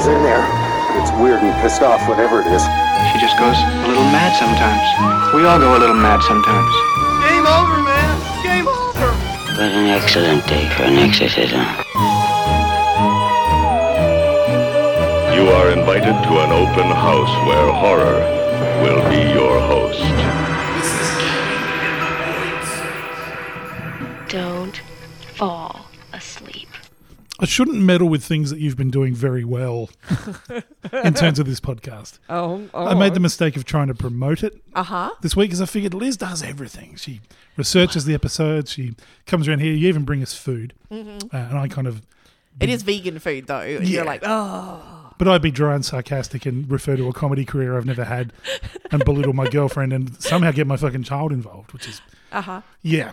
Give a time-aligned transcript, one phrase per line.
[0.00, 0.44] girl's in there.
[1.00, 2.62] It's weird and pissed off, whatever it is.
[3.12, 5.34] She just goes a little mad sometimes.
[5.34, 6.72] We all go a little mad sometimes.
[7.24, 8.16] Game over, man.
[8.42, 9.12] Game over.
[9.56, 11.60] What an excellent day for an exorcism.
[15.36, 18.20] You are invited to an open house where horror
[18.82, 20.29] will be your host.
[27.40, 29.88] I shouldn't meddle with things that you've been doing very well
[31.04, 32.18] in terms of this podcast.
[32.28, 32.86] Oh, oh.
[32.86, 35.10] I made the mistake of trying to promote it Uh huh.
[35.22, 36.96] this week because I figured Liz does everything.
[36.96, 37.20] She
[37.56, 38.72] researches the episodes.
[38.72, 38.94] She
[39.26, 39.72] comes around here.
[39.72, 41.34] You even bring us food, Mm-hmm.
[41.34, 42.02] uh, and I kind of.
[42.60, 43.60] It is vegan food though.
[43.60, 43.96] And Yeah.
[43.96, 47.76] You're like, oh, But I'd be dry and sarcastic and refer to a comedy career
[47.76, 48.32] I've never had,
[48.90, 52.00] and belittle my girlfriend and somehow get my fucking child involved, which is
[52.32, 52.60] uh huh.
[52.82, 53.12] yeah.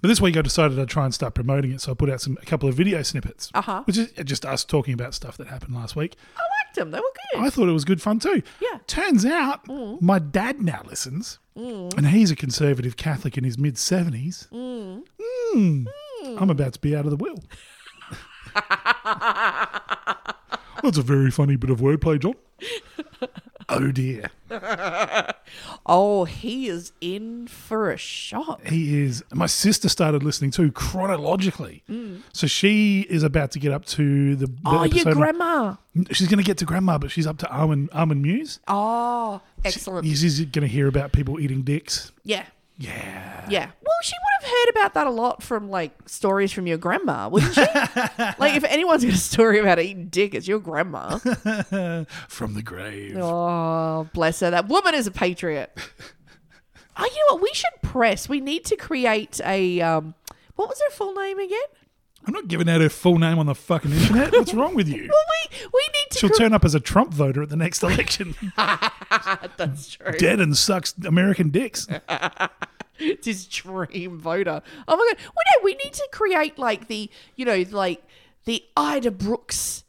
[0.00, 2.20] But this week I decided I'd try and start promoting it, so I put out
[2.20, 3.82] some a couple of video snippets, Uh-huh.
[3.84, 6.14] which is just us talking about stuff that happened last week.
[6.36, 6.92] I liked them.
[6.92, 7.40] They were good.
[7.42, 8.42] I thought it was good fun too.
[8.60, 8.78] Yeah.
[8.86, 10.00] Turns out Mm.
[10.00, 14.46] my dad now listens, and he's a conservative Catholic in his mid 70s.
[14.52, 15.02] Mm.
[16.38, 17.42] I'm about to be out of the will.
[20.82, 22.34] That's a very funny bit of wordplay, John.
[23.70, 24.30] Oh dear.
[25.86, 28.66] oh, he is in for a shock.
[28.66, 29.22] He is.
[29.32, 31.82] My sister started listening too chronologically.
[32.32, 34.46] So she is about to get up to the.
[34.46, 34.60] the Mm.
[34.64, 35.74] Oh, your grandma.
[36.12, 38.60] She's going to get to grandma, but she's up to Almond, Almond Muse.
[38.68, 40.06] Oh, excellent.
[40.06, 42.12] She's going to hear about people eating dicks.
[42.24, 42.44] Yeah.
[42.78, 43.46] Yeah.
[43.50, 43.70] Yeah.
[43.82, 47.28] Well, she would have heard about that a lot from like stories from your grandma,
[47.28, 47.60] wouldn't she?
[48.38, 51.18] like, if anyone's got a story about eating dick, it's your grandma.
[52.28, 53.16] From the grave.
[53.16, 54.50] Oh, bless her.
[54.50, 55.76] That woman is a patriot.
[57.00, 57.42] Oh, you know what?
[57.44, 58.28] We should press.
[58.28, 59.80] We need to create a.
[59.80, 60.14] Um,
[60.56, 61.60] what was her full name again?
[62.26, 64.32] I'm not giving out her full name on the fucking internet.
[64.32, 65.08] What's wrong with you?
[65.18, 66.18] Well, we we need to.
[66.18, 68.34] She'll turn up as a Trump voter at the next election.
[69.56, 70.12] That's true.
[70.12, 71.86] Dead and sucks American dicks.
[72.98, 74.62] His dream voter.
[74.86, 75.16] Oh my god!
[75.18, 78.02] Well, no, we need to create like the you know like
[78.44, 79.84] the Ida Brooks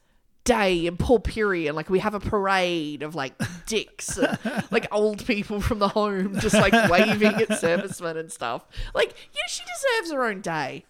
[0.50, 3.34] day in Paul Puri, and like we have a parade of like
[3.66, 4.38] dicks, and,
[4.72, 8.66] like old people from the home just like waving at servicemen and stuff.
[8.94, 10.86] Like, yeah, she deserves her own day.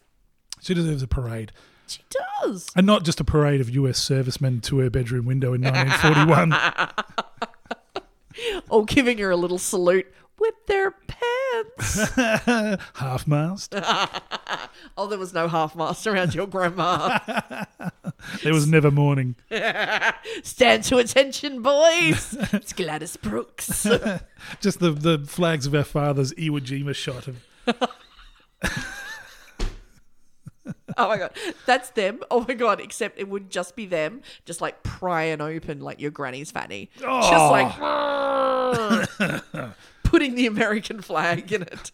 [0.62, 1.52] She deserves a parade.
[1.88, 2.02] She
[2.42, 2.70] does.
[2.75, 6.53] And not just a parade of US servicemen to her bedroom window in 1941.
[8.69, 10.08] Or giving her a little salute
[10.40, 12.09] with their pants.
[12.96, 13.74] Half mast.
[14.98, 17.19] oh, there was no half mast around your grandma.
[18.44, 19.36] There was never morning.
[20.44, 22.38] Stand to attention, boys.
[22.53, 23.86] It's Gladys Brooks.
[24.62, 27.44] Just the, the flags of our father's Iwo Jima shot of
[31.04, 31.32] Oh my god,
[31.66, 32.20] that's them.
[32.32, 36.12] Oh my god, except it would just be them, just like prying open like your
[36.12, 37.70] granny's fanny, just oh.
[39.18, 39.72] like
[40.04, 41.92] putting the American flag in it.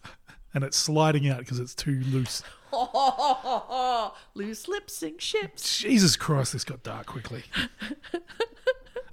[0.54, 2.42] and it's sliding out because it's too loose.
[4.34, 5.78] Loose lips sink ships.
[5.80, 7.44] Jesus Christ, this got dark quickly.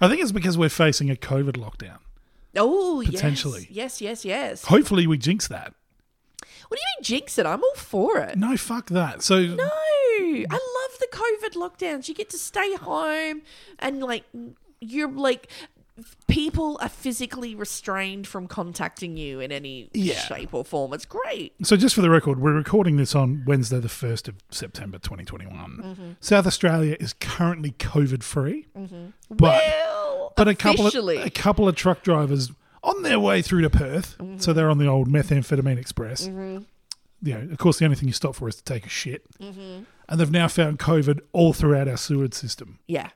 [0.00, 1.98] I think it's because we're facing a COVID lockdown.
[2.56, 3.69] Oh, Potentially.
[3.70, 4.64] Yes, yes, yes, yes.
[4.64, 5.74] Hopefully, we jinx that.
[6.72, 7.44] What do you mean jinx it?
[7.44, 8.38] I'm all for it.
[8.38, 9.21] No, fuck that.
[9.22, 12.09] So, No, I love the COVID lockdowns.
[12.09, 13.43] You get to stay home
[13.78, 14.25] and like
[14.81, 15.49] you're like
[16.28, 20.15] people are physically restrained from contacting you in any Yeah.
[20.21, 20.94] shape or form.
[20.94, 21.53] It's great.
[21.62, 25.54] so just for the record, we're recording this on Wednesday, the 1st of September 2021.
[25.54, 26.03] Mm-hmm.
[26.21, 28.66] South Australia is currently COVID free.
[28.75, 29.09] Mm-hmm.
[29.28, 32.50] But, well, but a couple, of, a couple of truck drivers
[32.82, 36.26] on their way through to Perth, so they're on the old methamphetamine express.
[36.26, 36.65] You
[37.34, 39.25] know, of course, the only thing you stop for is to take a shit.
[39.41, 42.81] And they've now found COVID all throughout our sewage system.
[42.88, 43.10] yeah.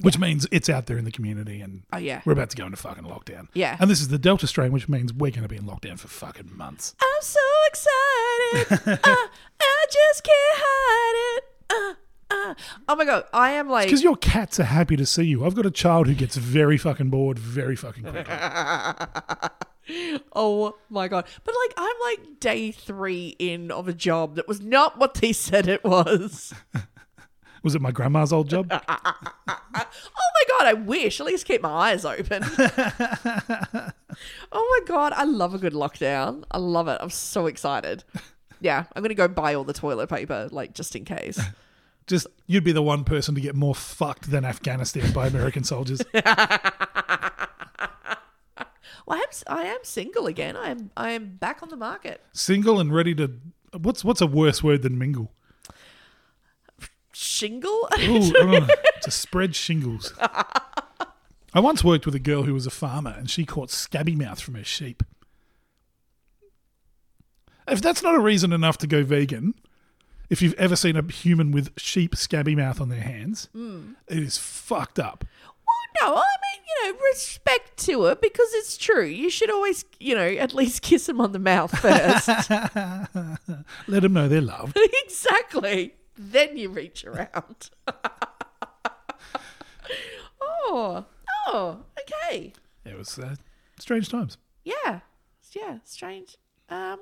[0.00, 2.20] which means it's out there in the community and Oh, yeah.
[2.24, 3.48] we're about to go into fucking lockdown.
[3.54, 3.76] Yeah.
[3.80, 6.06] And this is the Delta strain, which means we're going to be in lockdown for
[6.08, 6.94] fucking months.
[7.00, 8.98] I'm so excited.
[9.04, 9.16] uh,
[9.60, 11.44] I just can't hide it.
[11.70, 11.94] Uh,
[12.30, 12.54] Oh
[12.96, 15.44] my god, I am like Because your cats are happy to see you.
[15.44, 18.34] I've got a child who gets very fucking bored very fucking quickly.
[20.34, 21.26] Oh my god.
[21.44, 25.32] But like I'm like day 3 in of a job that was not what they
[25.32, 26.52] said it was.
[27.64, 28.70] Was it my grandma's old job?
[29.80, 31.20] Oh my god, I wish.
[31.20, 32.42] At least keep my eyes open.
[32.42, 33.90] oh
[34.52, 36.44] my god, I love a good lockdown.
[36.50, 36.98] I love it.
[37.00, 38.04] I'm so excited.
[38.60, 41.40] Yeah, I'm gonna go buy all the toilet paper, like just in case.
[42.08, 46.02] Just you'd be the one person to get more fucked than Afghanistan by American soldiers.
[49.06, 50.54] Well, I am I am single again.
[50.54, 52.22] I am I am back on the market.
[52.34, 53.30] Single and ready to.
[53.72, 55.32] What's what's a worse word than mingle?
[57.18, 57.88] shingle.
[58.00, 58.68] Ooh, oh,
[59.02, 60.12] to spread shingles.
[61.54, 64.40] I once worked with a girl who was a farmer and she caught scabby mouth
[64.40, 65.02] from her sheep.
[67.66, 69.54] If that's not a reason enough to go vegan,
[70.30, 74.38] if you've ever seen a human with sheep scabby mouth on their hands, it is
[74.38, 75.24] fucked up.
[75.66, 79.04] Well, no, I mean, you know, respect to it because it's true.
[79.04, 82.28] You should always, you know, at least kiss them on the mouth first.
[83.86, 84.78] Let them know they're loved.
[85.04, 85.94] exactly.
[86.16, 87.70] Then you reach around.
[90.40, 91.04] oh,
[91.46, 92.52] oh, okay.
[92.84, 93.36] It was uh,
[93.78, 94.36] strange times.
[94.64, 95.00] Yeah,
[95.52, 96.36] yeah, strange.
[96.68, 97.00] Um,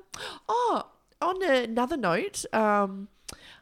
[0.49, 0.87] oh,
[1.21, 3.09] on another note, um,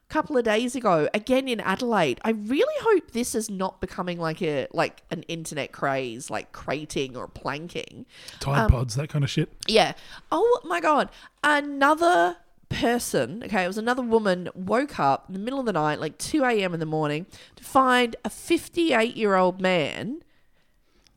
[0.09, 4.19] a couple of days ago, again in Adelaide, I really hope this is not becoming
[4.19, 8.07] like a like an internet craze, like crating or planking.
[8.41, 9.53] Tide um, pods, that kind of shit.
[9.67, 9.95] Yeah.
[10.31, 11.09] Oh my god.
[11.43, 12.37] Another
[12.69, 16.19] person, okay, it was another woman, woke up in the middle of the night, like
[16.19, 16.75] 2 a.m.
[16.75, 20.23] in the morning, to find a 58 year old man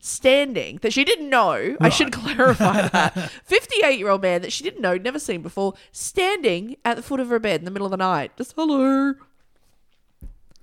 [0.07, 1.75] standing that she didn't know.
[1.79, 3.29] I should clarify that.
[3.43, 7.19] 58 year old man that she didn't know, never seen before, standing at the foot
[7.19, 8.35] of her bed in the middle of the night.
[8.37, 9.15] Just hello.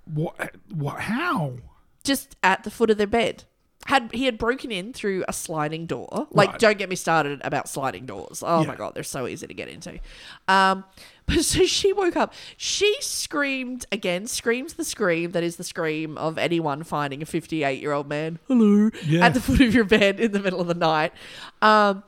[0.06, 0.54] What?
[0.72, 1.00] What?
[1.00, 1.54] How?
[2.02, 3.44] Just at the foot of their bed.
[3.86, 6.26] Had he had broken in through a sliding door.
[6.30, 6.58] Like, Right.
[6.58, 8.42] don't get me started about sliding doors.
[8.46, 9.98] Oh my god, they're so easy to get into.
[10.48, 10.84] Um,
[11.26, 12.32] but so she woke up.
[12.56, 17.80] She screamed again, screams the scream that is the scream of anyone finding a 58
[17.80, 19.26] year old man, hello, Yeah.
[19.26, 21.12] at the foot of your bed in the middle of the night.
[21.60, 22.02] Um,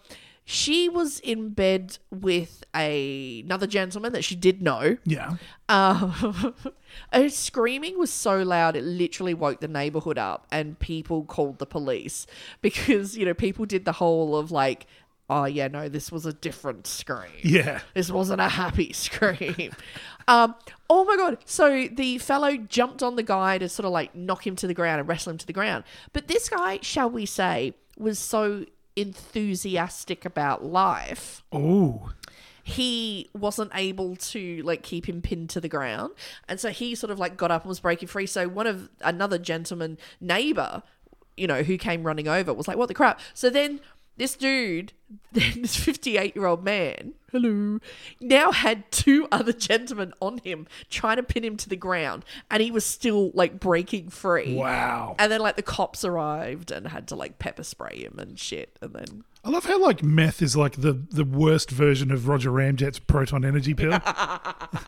[0.49, 4.97] she was in bed with a, another gentleman that she did know.
[5.05, 5.33] Yeah.
[5.69, 6.55] Um,
[7.13, 11.67] her screaming was so loud it literally woke the neighborhood up, and people called the
[11.67, 12.29] police
[12.63, 14.87] because you know people did the whole of like,
[15.29, 17.33] oh yeah, no, this was a different scream.
[17.43, 17.81] Yeah.
[17.95, 19.73] This wasn't a happy scream.
[20.29, 20.55] um,
[20.89, 21.39] oh my god!
[21.45, 24.75] So the fellow jumped on the guy to sort of like knock him to the
[24.75, 25.83] ground and wrestle him to the ground,
[26.13, 28.65] but this guy, shall we say, was so
[28.97, 31.43] enthusiastic about life.
[31.53, 32.13] Oh.
[32.65, 36.13] he wasn't able to like keep him pinned to the ground.
[36.49, 38.27] And so he sort of like got up and was breaking free.
[38.27, 40.83] So one of another gentleman neighbor
[41.37, 43.21] you know who came running over was like what the crap?
[43.35, 43.81] So then
[44.17, 44.93] this dude
[45.33, 47.79] this 58 year old man hello
[48.21, 52.63] now had two other gentlemen on him trying to pin him to the ground and
[52.63, 55.15] he was still like breaking free Wow.
[55.19, 58.79] and then like the cops arrived and had to like pepper spray him and shit
[58.83, 62.51] and then I love how like meth is like the, the worst version of Roger
[62.51, 63.93] Ramjet's proton energy pill.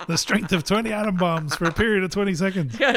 [0.07, 2.79] the strength of 20 atom bombs for a period of 20 seconds.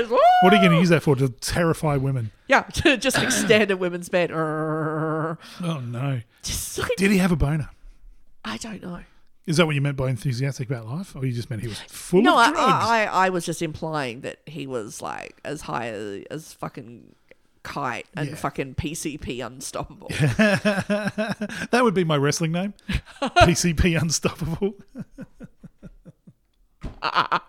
[0.44, 1.16] What are you going to use that for?
[1.18, 2.32] To terrify women?
[2.48, 4.32] Yeah, to just like stand at women's bed.
[4.32, 5.38] Oh
[5.84, 6.22] no.
[6.44, 7.70] Just like, Did he have a boner?
[8.44, 9.02] I don't know.
[9.46, 11.16] Is that what you meant by enthusiastic about life?
[11.16, 12.86] Or you just meant he was full No, of I, drugs?
[12.86, 17.16] I, I was just implying that he was like as high as, as fucking
[17.64, 18.36] kite and Yeah.
[18.36, 20.08] fucking PCP unstoppable.
[20.10, 22.74] that would be my wrestling name.
[23.22, 24.76] PCP Unstoppable.
[27.04, 27.40] oh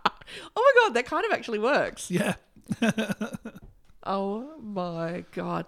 [0.56, 2.10] my god, that kind of actually works.
[2.10, 2.34] Yeah.
[4.04, 5.66] Oh my god.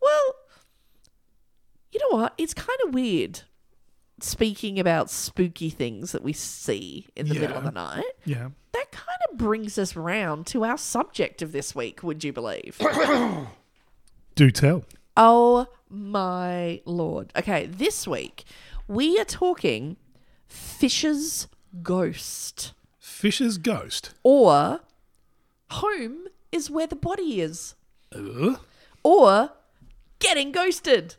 [0.00, 0.34] Well,
[1.92, 2.34] you know what?
[2.38, 3.40] It's kind of weird
[4.20, 8.04] speaking about spooky things that we see in the middle of the night.
[8.24, 8.50] Yeah.
[8.72, 12.80] That kind of brings us round to our subject of this week, would you believe?
[14.34, 14.84] Do tell.
[15.16, 17.32] Oh my lord.
[17.36, 18.44] Okay, this week
[18.88, 19.96] we are talking
[20.46, 21.48] Fisher's
[21.82, 24.12] Ghost Fisher's ghost.
[24.22, 24.80] or
[25.70, 27.74] Home is where the body is
[28.14, 28.60] Ugh.
[29.02, 29.50] or
[30.20, 31.16] Getting Ghosted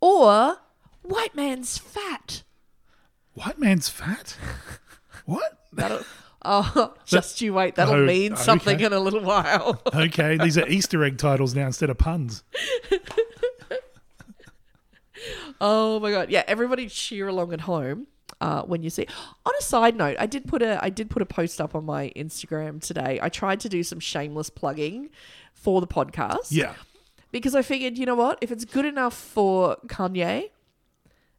[0.00, 0.56] or
[1.02, 2.42] White Man's Fat.
[3.34, 4.36] White man's fat?
[5.26, 5.58] What?
[5.72, 6.00] That'll,
[6.44, 7.76] oh, just you wait.
[7.76, 8.86] That'll Oh, mean something okay.
[8.86, 9.80] in a little while.
[9.94, 12.42] Okay, these are Easter egg titles now instead of puns.
[15.60, 16.30] Oh my god!
[16.30, 18.08] Yeah, everybody cheer along at home
[18.42, 19.06] uh, when you see.
[19.46, 21.84] On a side note, I did put a I did put a post up on
[21.84, 23.18] my Instagram today.
[23.22, 25.10] I tried to do some shameless plugging
[25.54, 26.48] for the podcast.
[26.50, 26.74] Yeah.
[27.30, 28.38] because I figured, you know what?
[28.42, 30.50] If it's good enough for Kanye,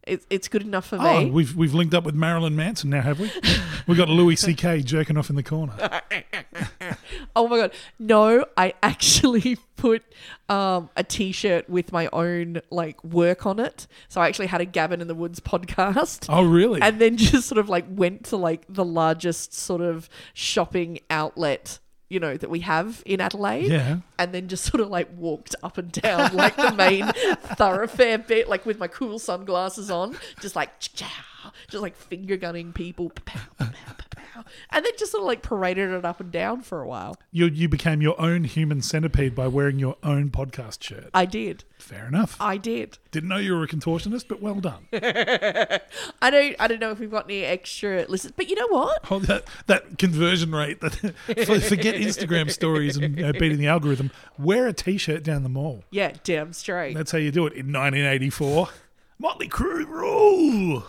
[0.07, 1.31] it's it's good enough for Oh, me.
[1.31, 3.31] we've we've linked up with Marilyn Manson now, have we?
[3.87, 4.81] We've got Louis C.K.
[4.83, 5.73] jerking off in the corner.
[7.35, 7.73] Oh my god!
[7.97, 10.03] No, I actually put
[10.49, 13.87] um, a T-shirt with my own like work on it.
[14.07, 16.27] So I actually had a Gavin in the Woods podcast.
[16.29, 16.79] Oh, really?
[16.81, 21.79] and then just sort of like went to like the largest sort of shopping outlet
[22.09, 23.97] you know that we have in Adelaide Yeah.
[24.19, 27.05] and then just sort of like walked up and down like the main
[27.57, 31.09] thoroughfare bit like with my cool sunglasses on just like cha
[31.69, 33.11] just like finger gunning people.
[34.71, 37.15] And then just sort of like paraded it up and down for a while.
[37.31, 41.09] You you became your own human centipede by wearing your own podcast shirt.
[41.13, 41.63] I did.
[41.77, 42.37] Fair enough.
[42.39, 42.97] I did.
[43.11, 44.87] Didn't know you were a contortionist, but well done.
[44.93, 49.11] I don't I don't know if we've got any extra listeners, but you know what?
[49.11, 50.81] Oh, that that conversion rate.
[50.81, 50.93] That
[51.67, 54.11] forget Instagram stories and you know, beating the algorithm.
[54.39, 55.83] Wear a t-shirt down the mall.
[55.91, 56.95] Yeah, damn straight.
[56.95, 58.69] That's how you do it in 1984.
[59.23, 60.83] Motley Crue rule.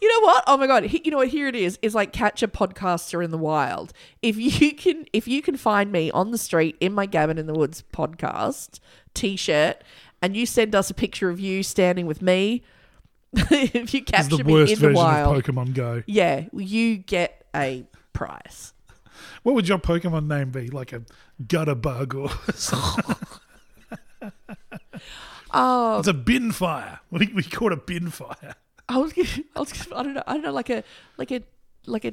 [0.00, 0.44] You know what?
[0.46, 0.84] Oh my god!
[0.84, 1.28] He- You know what?
[1.28, 1.78] Here it is.
[1.82, 3.92] It's like catch a podcaster in the wild.
[4.22, 7.46] If you can, if you can find me on the street in my Gavin in
[7.46, 8.78] the Woods podcast
[9.14, 9.82] t-shirt,
[10.22, 12.62] and you send us a picture of you standing with me,
[13.32, 16.02] if you capture the me in the wild, of Pokemon Go.
[16.06, 18.74] yeah, you get a prize.
[19.42, 20.68] What would your Pokemon name be?
[20.68, 21.02] Like a
[21.46, 23.16] gutter bug or something?
[25.52, 27.00] Oh, It's a bin fire.
[27.10, 28.54] We, we call it a bin fire.
[28.88, 30.82] I was, gonna, I was, gonna, I don't know, I don't know, like a,
[31.16, 31.42] like a,
[31.86, 32.12] like a.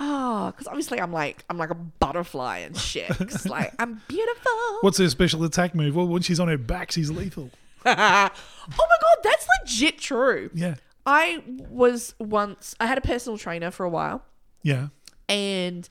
[0.00, 3.10] Ah, because obviously I'm like I'm like a butterfly and shit.
[3.46, 4.52] like I'm beautiful.
[4.82, 5.96] What's her special attack move?
[5.96, 7.50] Well, when she's on her back, she's lethal.
[7.84, 8.30] oh my
[8.78, 10.50] god, that's legit true.
[10.54, 10.76] Yeah.
[11.04, 14.22] I was once I had a personal trainer for a while,
[14.62, 14.88] Yeah.
[15.28, 15.88] and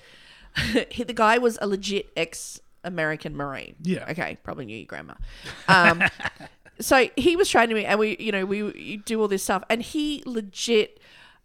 [0.90, 3.76] he, the guy was a legit ex American Marine.
[3.82, 4.06] Yeah.
[4.10, 5.14] Okay, probably knew your grandma.
[5.68, 6.04] Um,
[6.80, 9.64] so he was training me, and we, you know, we we do all this stuff,
[9.70, 11.00] and he legit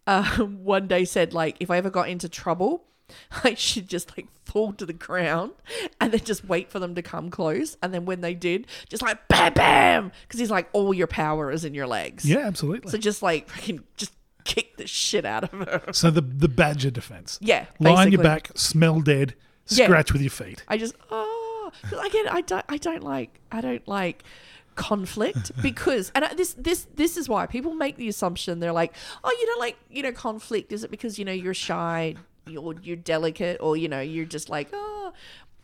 [0.06, 2.84] um, one day said like, if I ever got into trouble.
[3.44, 5.52] I should just like fall to the ground
[6.00, 7.76] and then just wait for them to come close.
[7.82, 10.12] And then when they did, just like bam, bam.
[10.22, 12.24] Because he's like, all your power is in your legs.
[12.24, 12.90] Yeah, absolutely.
[12.90, 15.82] So just like fucking just kick the shit out of her.
[15.92, 17.38] So the the badger defense.
[17.42, 19.34] Yeah, Lie on your back, smell dead,
[19.68, 19.84] Yeah.
[19.86, 20.64] scratch with your feet.
[20.68, 21.31] I just oh
[21.84, 24.24] again I don't I don't like I don't like
[24.74, 28.94] conflict because and I- this this this is why people make the assumption they're like
[29.22, 32.14] oh you don't like you know conflict is it because you know you're shy
[32.46, 35.12] you're you're delicate or you know you're just like oh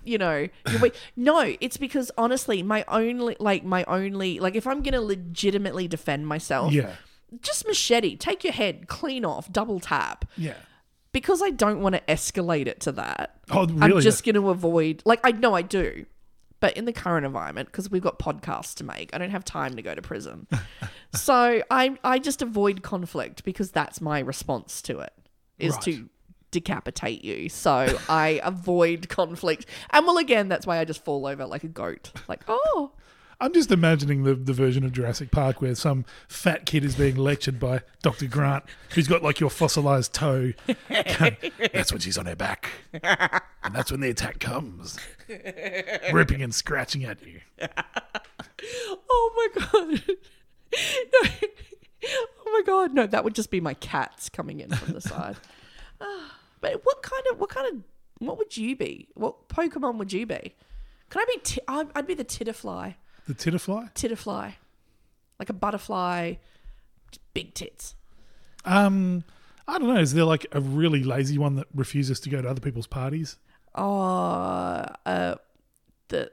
[0.04, 4.82] you know you're no it's because honestly my only like my only like if i'm
[4.82, 6.92] gonna legitimately defend myself Yeah.
[7.40, 10.54] just machete take your head clean off double tap Yeah.
[11.12, 13.36] Because I don't want to escalate it to that.
[13.50, 15.02] Oh, I'm just going to avoid.
[15.04, 16.06] Like I know I do,
[16.60, 19.76] but in the current environment, because we've got podcasts to make, I don't have time
[19.76, 20.46] to go to prison.
[21.14, 25.12] so I I just avoid conflict because that's my response to it
[25.58, 25.82] is Right.
[25.82, 26.08] to
[26.50, 27.48] decapitate you.
[27.48, 31.68] So I avoid conflict, and well, again, that's why I just fall over like a
[31.68, 32.12] goat.
[32.28, 32.92] Like oh.
[33.40, 37.14] I'm just imagining the, the version of Jurassic Park where some fat kid is being
[37.14, 38.26] lectured by Dr.
[38.26, 38.64] Grant,
[38.94, 40.52] who's got like your fossilized toe.
[40.88, 42.70] that's when she's on her back.
[42.92, 44.98] And that's when the attack comes.
[46.12, 47.40] Ripping and scratching at you.
[49.10, 50.02] Oh my god.
[51.12, 51.30] No.
[52.46, 52.94] Oh my god.
[52.94, 55.36] No, that would just be my cats coming in from the side.
[56.00, 57.82] Ah, but what kind of what kind of
[58.24, 59.08] what would you be?
[59.14, 60.54] What Pokemon would you be?
[61.10, 61.58] Can I be?
[61.66, 62.94] I'd I'd be the Titterfly.
[63.28, 63.90] The titterfly?
[63.94, 64.52] Titterfly,
[65.38, 66.36] like a butterfly,
[67.34, 67.94] big tits.
[68.64, 69.22] Um,
[69.66, 70.00] I don't know.
[70.00, 73.36] Is there like a really lazy one that refuses to go to other people's parties?
[73.74, 75.34] Oh, uh,
[76.08, 76.32] the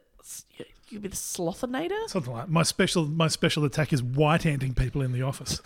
[0.87, 2.07] you'd be the Slothinator.
[2.07, 3.05] Something like my special.
[3.05, 5.61] My special attack is white anting people in the office,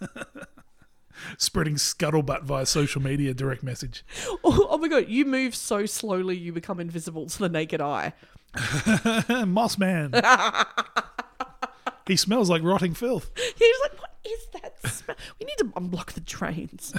[1.38, 4.04] spreading scuttlebutt via social media direct message.
[4.42, 8.12] Oh, oh my god, you move so slowly you become invisible to the naked eye.
[9.46, 10.12] Moss man.
[12.06, 13.30] he smells like rotting filth.
[13.56, 15.16] He's like, what is that smell?
[15.40, 16.92] We need to unblock the drains.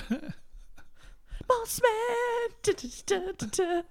[1.48, 2.50] Boss man.
[2.64, 3.82] Da, da, da, da, da.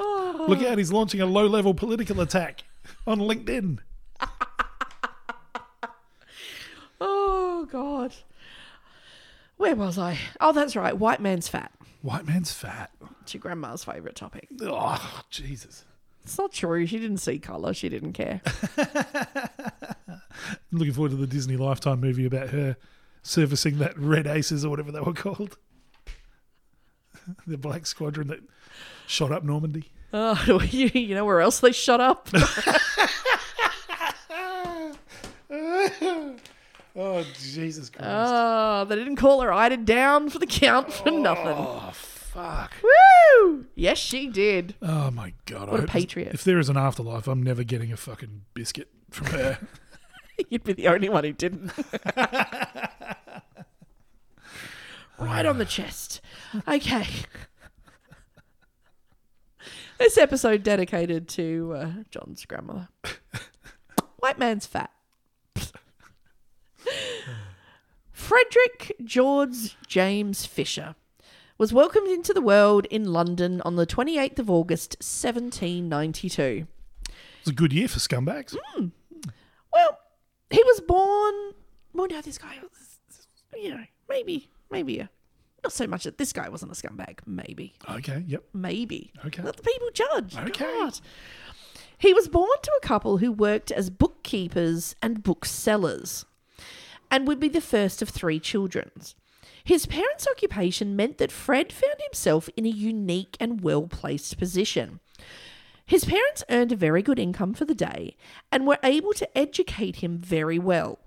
[0.00, 0.78] Oh, Look out!
[0.78, 2.62] He's launching a low-level political attack
[3.04, 3.78] on LinkedIn.
[7.00, 8.14] oh, God.
[9.56, 10.18] Where was I?
[10.40, 10.96] Oh, that's right.
[10.96, 11.72] White man's fat.
[12.02, 12.90] White man's fat.
[13.22, 14.48] It's your grandma's favourite topic.
[14.62, 15.84] Oh, Jesus.
[16.22, 16.86] It's not true.
[16.86, 17.74] She didn't see colour.
[17.74, 18.40] She didn't care.
[20.70, 22.76] Looking forward to the Disney Lifetime movie about her
[23.22, 25.56] servicing that Red Aces or whatever they were called.
[27.46, 28.40] the Black Squadron that
[29.06, 29.90] shot up Normandy.
[30.12, 32.28] Oh, you, you know where else they shut up?
[37.00, 38.08] Oh, Jesus Christ.
[38.12, 41.54] Oh, they didn't call her Ida down for the count for nothing.
[41.56, 42.72] oh, fuck.
[42.82, 43.66] Woo!
[43.76, 44.74] Yes, she did.
[44.82, 45.68] Oh, my God.
[45.70, 46.34] What a hope- patriot.
[46.34, 49.58] If there is an afterlife, I'm never getting a fucking biscuit from her.
[50.48, 51.70] You'd be the only one who didn't.
[55.18, 56.20] right on the chest.
[56.66, 57.06] Okay.
[59.98, 62.88] this episode dedicated to uh, John's grandmother.
[64.18, 64.90] White man's fat.
[68.12, 70.94] Frederick George James Fisher
[71.56, 76.66] was welcomed into the world in London on the 28th of August 1792.
[77.40, 78.56] It's a good year for scumbags.
[78.74, 78.86] Hmm.
[79.72, 79.98] Well,
[80.50, 81.34] he was born.
[81.92, 82.98] Well, no, this guy was,
[83.56, 85.10] you know, maybe, maybe a,
[85.64, 87.18] not so much that this guy wasn't a scumbag.
[87.26, 88.44] Maybe, Okay, yep.
[88.52, 89.12] maybe.
[89.24, 89.42] Okay.
[89.42, 90.36] Let the people judge.
[90.36, 90.64] Okay.
[90.64, 91.00] God.
[91.98, 96.24] He was born to a couple who worked as bookkeepers and booksellers
[97.10, 98.90] and would be the first of three children.
[99.64, 105.00] His parents' occupation meant that Fred found himself in a unique and well placed position.
[105.84, 108.16] His parents earned a very good income for the day
[108.52, 110.98] and were able to educate him very well.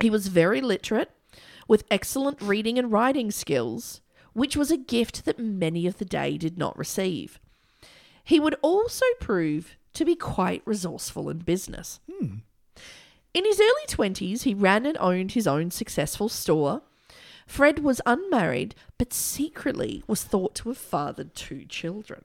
[0.00, 1.10] He was very literate,
[1.68, 4.00] with excellent reading and writing skills,
[4.32, 7.38] which was a gift that many of the day did not receive.
[8.24, 12.00] He would also prove to be quite resourceful in business.
[12.10, 12.36] Hmm.
[13.32, 16.82] In his early 20s, he ran and owned his own successful store.
[17.46, 22.24] Fred was unmarried, but secretly was thought to have fathered two children.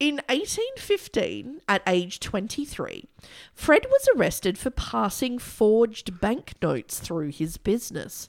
[0.00, 3.04] In 1815, at age 23,
[3.52, 8.28] Fred was arrested for passing forged banknotes through his business.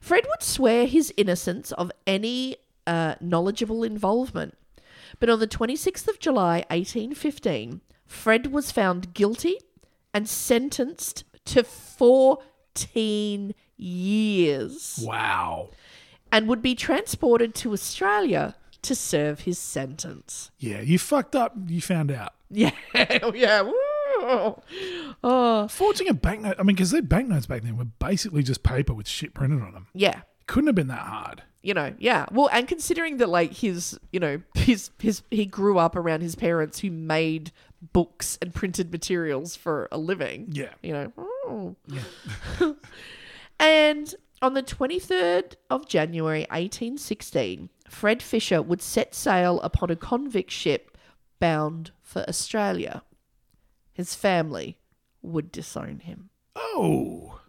[0.00, 4.56] Fred would swear his innocence of any uh, knowledgeable involvement,
[5.18, 9.58] but on the 26th of July, 1815, Fred was found guilty
[10.14, 15.70] and sentenced to 14 years Wow.
[16.32, 20.50] and would be transported to Australia to serve his sentence.
[20.58, 21.54] Yeah, you fucked up.
[21.66, 22.34] You found out.
[22.50, 22.70] Yeah,
[23.34, 23.62] yeah.
[23.62, 23.72] woo.
[25.22, 26.56] Oh, Forging a banknote.
[26.58, 29.72] I mean, because their banknotes back then were basically just paper with shit printed on
[29.72, 29.88] them.
[29.94, 30.22] yeah.
[30.46, 31.42] Couldn't have been that hard.
[31.62, 32.26] You know, yeah.
[32.30, 36.36] Well, and considering that, like his, you know, his his he grew up around his
[36.36, 37.50] parents who made
[37.92, 40.48] books and printed materials for a living.
[40.50, 40.72] Yeah.
[40.82, 41.12] You know.
[41.18, 41.76] oh.
[43.60, 50.50] and on the 23rd of January 1816, Fred Fisher would set sail upon a convict
[50.50, 50.96] ship
[51.38, 53.02] bound for Australia.
[53.92, 54.78] His family
[55.22, 56.30] would disown him.
[56.54, 57.40] Oh.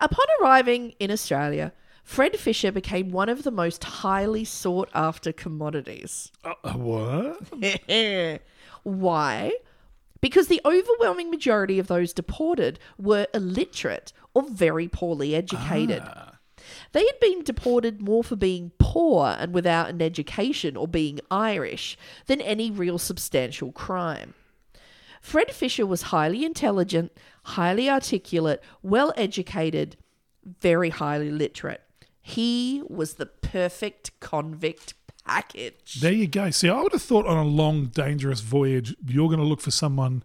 [0.00, 1.72] Upon arriving in Australia,
[2.04, 6.32] Fred Fisher became one of the most highly sought after commodities.
[6.44, 7.42] Uh, uh, what?
[8.82, 9.52] Why?
[10.20, 16.02] Because the overwhelming majority of those deported were illiterate or very poorly educated.
[16.04, 16.38] Ah.
[16.92, 21.96] They had been deported more for being poor and without an education or being Irish
[22.26, 24.34] than any real substantial crime.
[25.20, 27.12] Fred Fisher was highly intelligent,
[27.44, 29.96] highly articulate, well educated,
[30.44, 31.82] very highly literate.
[32.20, 34.94] He was the perfect convict
[35.28, 36.00] package.
[36.00, 36.50] There you go.
[36.50, 39.70] See, I would have thought on a long, dangerous voyage, you're going to look for
[39.70, 40.22] someone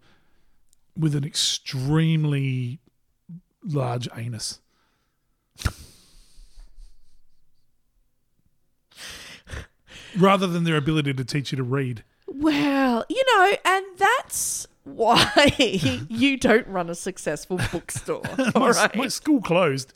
[0.98, 2.80] with an extremely
[3.64, 4.60] large anus.
[10.18, 12.04] Rather than their ability to teach you to read.
[12.28, 15.54] Well, you know, and that's why
[16.10, 18.22] you don't run a successful bookstore.
[18.56, 18.96] all My, right?
[18.96, 19.94] my school closed.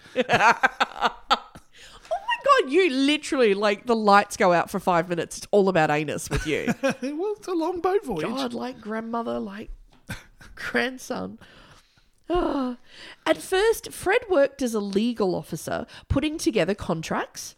[2.59, 5.37] Oh you literally like the lights go out for five minutes.
[5.37, 6.73] It's all about anus with you.
[6.81, 8.25] well, it's a long boat voyage.
[8.25, 9.69] God, like grandmother, like
[10.55, 11.39] grandson.
[12.29, 12.77] Ah.
[13.25, 17.55] At first, Fred worked as a legal officer, putting together contracts.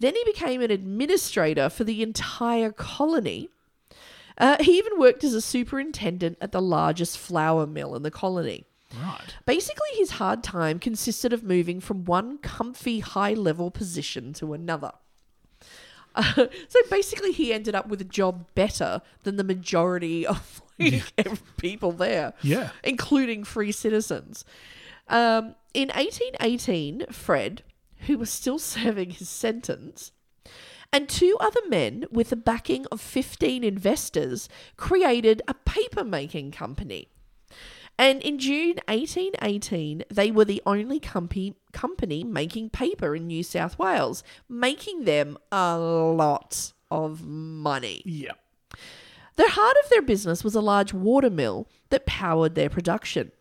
[0.00, 3.48] Then he became an administrator for the entire colony.
[4.36, 8.64] Uh, he even worked as a superintendent at the largest flour mill in the colony.
[9.02, 9.34] Right.
[9.46, 14.92] Basically, his hard time consisted of moving from one comfy high level position to another.
[16.14, 16.32] Uh,
[16.68, 21.12] so basically, he ended up with a job better than the majority of like,
[21.56, 22.70] people there, Yeah.
[22.82, 24.44] including free citizens.
[25.08, 27.62] Um, in 1818, Fred,
[28.06, 30.12] who was still serving his sentence,
[30.92, 37.08] and two other men with the backing of 15 investors created a paper making company.
[37.98, 43.78] And in June 1818, they were the only company, company making paper in New South
[43.78, 48.02] Wales, making them a lot of money.
[48.04, 48.32] Yeah.
[49.36, 53.32] The heart of their business was a large water mill that powered their production.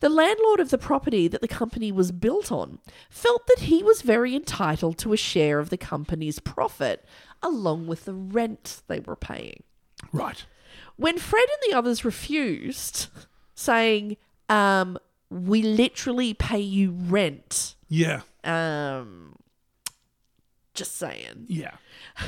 [0.00, 4.02] The landlord of the property that the company was built on felt that he was
[4.02, 7.04] very entitled to a share of the company's profit,
[7.42, 9.62] along with the rent they were paying.
[10.12, 10.44] Right.
[10.96, 13.06] When Fred and the others refused,
[13.54, 14.16] saying,
[14.48, 14.98] um,
[15.30, 18.20] we literally pay you rent, Yeah.
[18.44, 19.36] um,
[20.74, 21.46] Just saying.
[21.48, 21.76] Yeah.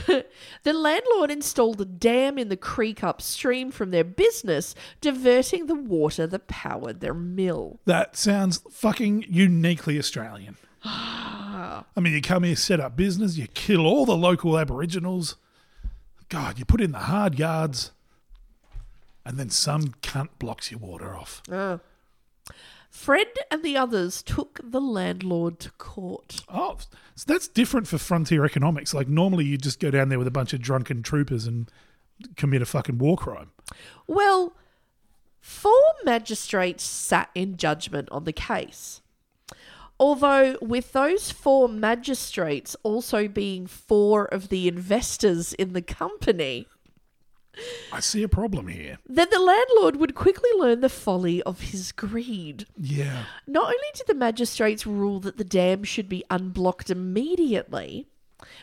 [0.64, 6.26] The landlord installed a dam in the creek upstream from their business, diverting the water
[6.26, 7.78] that powered their mill.
[7.84, 10.56] That sounds fucking uniquely Australian.
[10.84, 15.36] I mean, you come here, set up business, you kill all the local Aboriginals.
[16.28, 17.92] God, you put in the hard yards,
[19.26, 21.42] and then some cunt blocks your water off.
[21.50, 21.80] Ah.
[22.88, 26.44] Fred and the others took the landlord to court.
[26.48, 26.78] Oh,
[27.14, 28.94] so that's different for frontier economics.
[28.94, 31.70] Like, normally you just go down there with a bunch of drunken troopers and
[32.36, 33.50] commit a fucking war crime.
[34.06, 34.54] Well,
[35.40, 39.02] four magistrates sat in judgment on the case.
[39.98, 46.66] Although, with those four magistrates also being four of the investors in the company,
[47.92, 48.98] I see a problem here.
[49.06, 52.66] then the landlord would quickly learn the folly of his greed.
[52.76, 53.24] Yeah.
[53.46, 58.08] Not only did the magistrates rule that the dam should be unblocked immediately,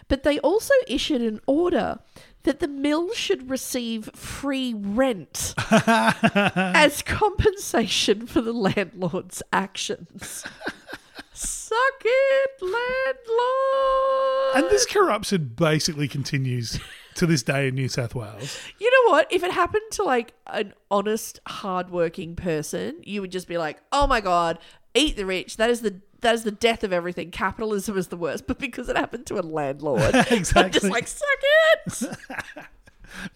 [0.07, 1.99] but they also issued an order
[2.43, 10.43] that the mill should receive free rent as compensation for the landlord's actions.
[11.33, 14.55] Suck it, landlord!
[14.55, 16.79] And this corruption basically continues
[17.15, 18.59] to this day in New South Wales.
[18.79, 19.31] You know what?
[19.31, 24.07] If it happened to like an honest, hardworking person, you would just be like, "Oh
[24.07, 24.59] my god,
[24.93, 27.31] eat the rich." That is the that is the death of everything.
[27.31, 28.47] Capitalism is the worst.
[28.53, 32.17] But because it happened to a landlord, I'm just like, "Suck it."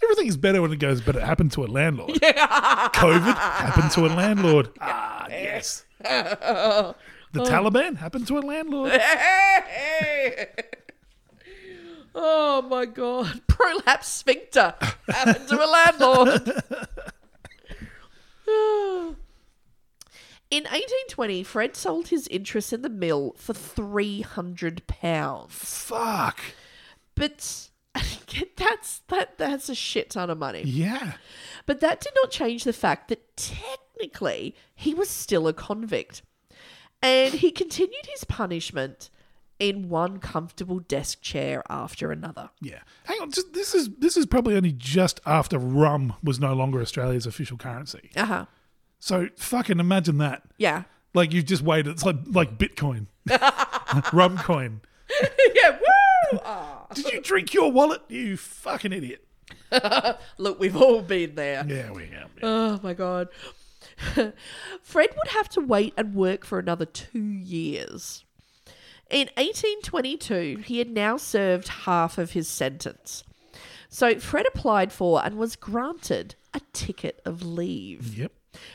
[0.04, 2.10] Everything is better when it goes, but it happened to a landlord.
[2.16, 4.70] COVID happened to a landlord.
[4.82, 5.86] Ah, yes.
[6.00, 6.96] The
[7.36, 9.00] Taliban happened to a landlord.
[12.17, 14.73] Oh my god, prolapse sphincter
[15.08, 16.47] happened to a landlord.
[20.49, 25.53] In 1820, Fred sold his interest in the mill for three hundred pounds.
[25.53, 26.39] Fuck.
[27.15, 27.69] But
[28.56, 30.63] that's that that's a shit ton of money.
[30.63, 31.13] Yeah.
[31.65, 36.21] But that did not change the fact that technically he was still a convict.
[37.01, 39.10] And he continued his punishment
[39.60, 42.50] in one comfortable desk chair after another.
[42.62, 42.80] Yeah.
[43.06, 43.32] Hang on.
[43.32, 47.58] Just, this is this is probably only just after rum was no longer Australia's official
[47.58, 48.12] currency.
[48.15, 48.46] Uh huh.
[49.00, 50.43] So fucking imagine that.
[50.58, 50.84] Yeah.
[51.13, 51.91] Like you've just waited.
[51.91, 53.08] It's like like Bitcoin,
[54.13, 54.82] rum coin.
[55.56, 55.72] yeah.
[55.72, 56.39] Woo!
[56.43, 56.86] Ah.
[56.93, 58.02] Did you drink your wallet?
[58.08, 59.24] You fucking idiot.
[60.38, 61.65] Look, we've all been there.
[61.67, 62.30] Yeah, we have.
[62.43, 63.30] Oh my god.
[64.84, 68.26] Fred would have to wait and work for another two years.
[69.10, 73.24] In 1822, he had now served half of his sentence.
[73.89, 78.32] So Fred applied for and was granted a ticket of leave, Yep.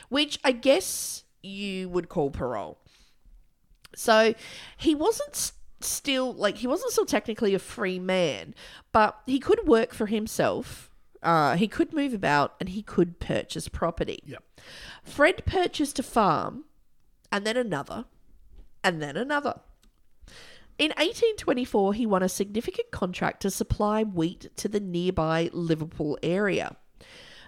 [0.09, 2.79] which I guess you would call parole.
[3.95, 4.33] So
[4.75, 8.55] he wasn't still like he wasn't still technically a free man,
[8.91, 10.89] but he could work for himself.
[11.21, 14.19] Uh, he could move about and he could purchase property.
[14.25, 14.43] Yep.
[15.03, 16.65] Fred purchased a farm,
[17.31, 18.05] and then another,
[18.83, 19.59] and then another.
[20.79, 26.75] In 1824, he won a significant contract to supply wheat to the nearby Liverpool area.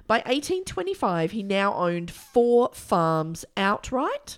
[0.08, 4.38] By 1825, he now owned four farms outright.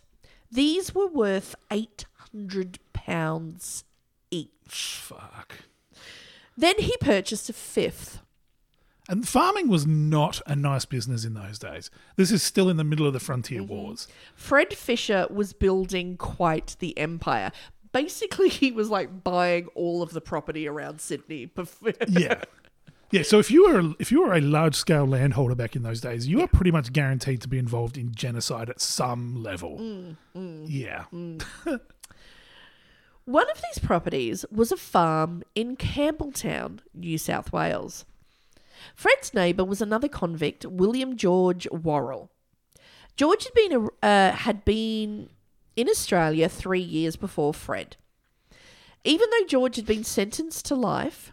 [0.50, 3.84] These were worth 800 pounds
[4.32, 5.02] each.
[5.04, 5.56] Fuck.
[6.56, 8.22] Then he purchased a fifth.
[9.10, 11.90] And farming was not a nice business in those days.
[12.18, 13.74] This is still in the middle of the frontier mm-hmm.
[13.74, 14.08] wars.
[14.36, 17.52] Fred Fisher was building quite the empire.
[17.92, 21.50] Basically, he was like buying all of the property around Sydney.
[22.08, 22.42] Yeah.
[23.10, 26.02] Yeah, so if you were if you were a large scale landholder back in those
[26.02, 29.78] days, you were pretty much guaranteed to be involved in genocide at some level.
[29.80, 30.66] Mm, mm.
[30.68, 31.06] Yeah.
[31.14, 31.42] Mm.
[33.26, 38.06] One of these properties was a farm in Campbelltown, New South Wales.
[38.96, 42.30] Fred's neighbour was another convict, William George Worrall.
[43.16, 45.30] George had been uh, had been
[45.78, 47.96] in Australia three years before Fred.
[49.06, 51.32] Even though George had been sentenced to life,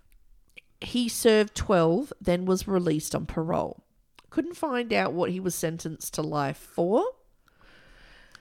[0.80, 3.83] he served 12, then was released on parole.
[4.30, 7.04] Couldn't find out what he was sentenced to life for.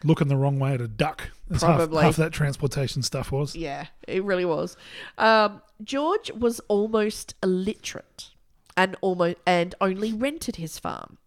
[0.04, 1.30] Looking the wrong way at a duck.
[1.48, 2.04] That's half, Probably.
[2.04, 3.56] half that transportation stuff was.
[3.56, 4.76] Yeah, it really was.
[5.18, 8.32] Um, George was almost illiterate
[8.76, 11.18] and almost and only rented his farm.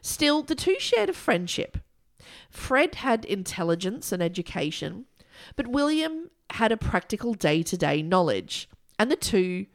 [0.00, 1.78] Still, the two shared a friendship.
[2.54, 5.06] Fred had intelligence and education,
[5.56, 9.66] but William had a practical day-to-day knowledge, and the two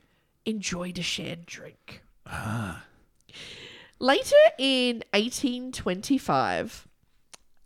[0.46, 2.02] enjoyed a shared drink.
[2.26, 2.86] Ah.
[4.00, 6.88] Later in 1825,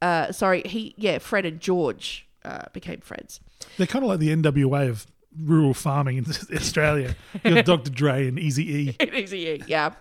[0.01, 3.39] uh, sorry, he yeah, Fred and George uh, became friends.
[3.77, 5.05] They're kind of like the NWA of
[5.39, 7.15] rural farming in Australia.
[7.43, 7.91] You got Dr.
[7.91, 8.97] Dre and Easy E.
[9.13, 9.93] Easy E, yeah.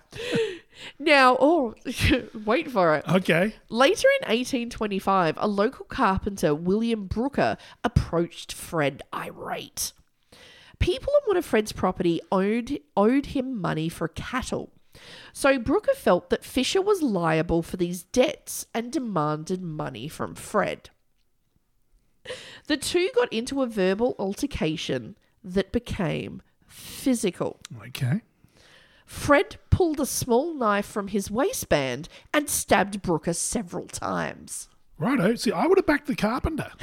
[0.99, 1.75] Now, oh,
[2.45, 3.09] wait for it.
[3.09, 3.55] Okay.
[3.69, 9.93] Later in 1825, a local carpenter, William Brooker, approached Fred irate.
[10.79, 14.73] People on one of Fred's property owed, owed him money for cattle.
[15.33, 20.91] So Brooker felt that Fisher was liable for these debts and demanded money from Fred.
[22.67, 27.61] The two got into a verbal altercation that became physical.
[27.89, 28.23] Okay.
[29.07, 34.69] Fred pulled a small knife from his waistband and stabbed Brooker several times.
[34.99, 35.35] Righto.
[35.35, 36.71] See, I would have backed the carpenter.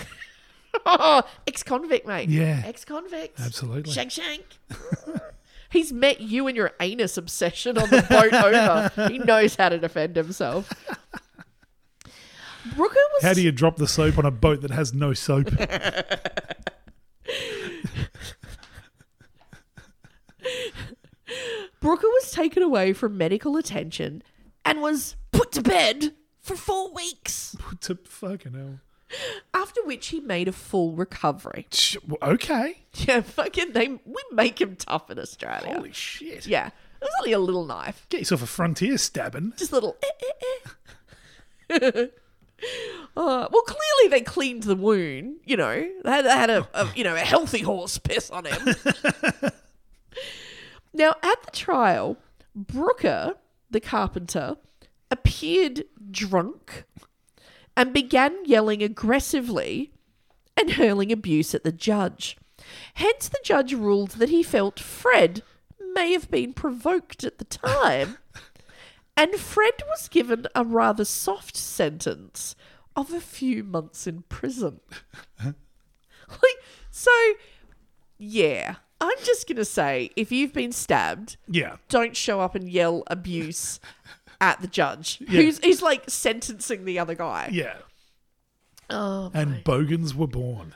[0.86, 2.30] Oh, ex-convict, mate.
[2.30, 2.62] Yeah.
[2.64, 3.40] Ex-convict.
[3.40, 3.92] Absolutely.
[3.92, 4.46] Shank, shank.
[5.72, 9.10] He's met you and your anus obsession on the boat over.
[9.10, 10.72] He knows how to defend himself.
[12.76, 13.24] Brooker was.
[13.24, 15.50] How do you drop the soap on a boat that has no soap?
[21.80, 24.22] Brooker was taken away from medical attention
[24.66, 27.56] and was put to bed for four weeks.
[27.60, 28.80] Put to fucking hell.
[29.54, 31.66] After which he made a full recovery.
[31.72, 32.80] Sh- Okay.
[32.94, 35.74] Yeah, fucking they we make him tough in Australia.
[35.76, 36.46] Holy shit.
[36.46, 36.68] Yeah.
[36.68, 38.06] It was only a little knife.
[38.10, 39.54] Get yourself a frontier stabbing.
[39.58, 40.26] Just a little eh,
[41.72, 42.06] eh, eh.
[43.16, 45.38] Uh, well, clearly they cleaned the wound.
[45.46, 48.44] You know, they had, they had a, a you know a healthy horse piss on
[48.46, 48.76] him.
[50.94, 52.18] now at the trial,
[52.56, 53.36] Brooker,
[53.70, 54.58] the carpenter,
[55.12, 56.86] appeared drunk
[57.76, 59.92] and began yelling aggressively
[60.58, 62.38] and hurling abuse at the judge.
[62.96, 65.44] Hence, the judge ruled that he felt Fred
[65.94, 68.18] may have been provoked at the time,
[69.18, 72.56] and Fred was given a rather soft sentence
[72.96, 74.82] of a few months in prison.
[75.46, 76.60] like,
[76.92, 77.12] so,
[78.18, 81.78] yeah, I'm just going to say if you've been stabbed, Yeah.
[81.88, 83.80] don't show up and yell abuse
[84.42, 87.50] at the judge who's he's like sentencing the other guy.
[87.52, 87.76] Yeah.
[88.90, 90.76] Oh, And bogans were born.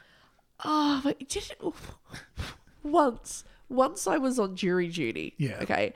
[0.63, 1.53] oh, but just
[2.83, 5.33] once, once I was on jury duty.
[5.37, 5.57] Yeah.
[5.61, 5.93] Okay,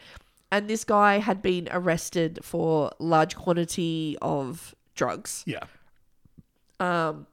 [0.51, 5.63] and this guy had been arrested for large quantity of drugs Yeah.
[6.79, 7.27] Um,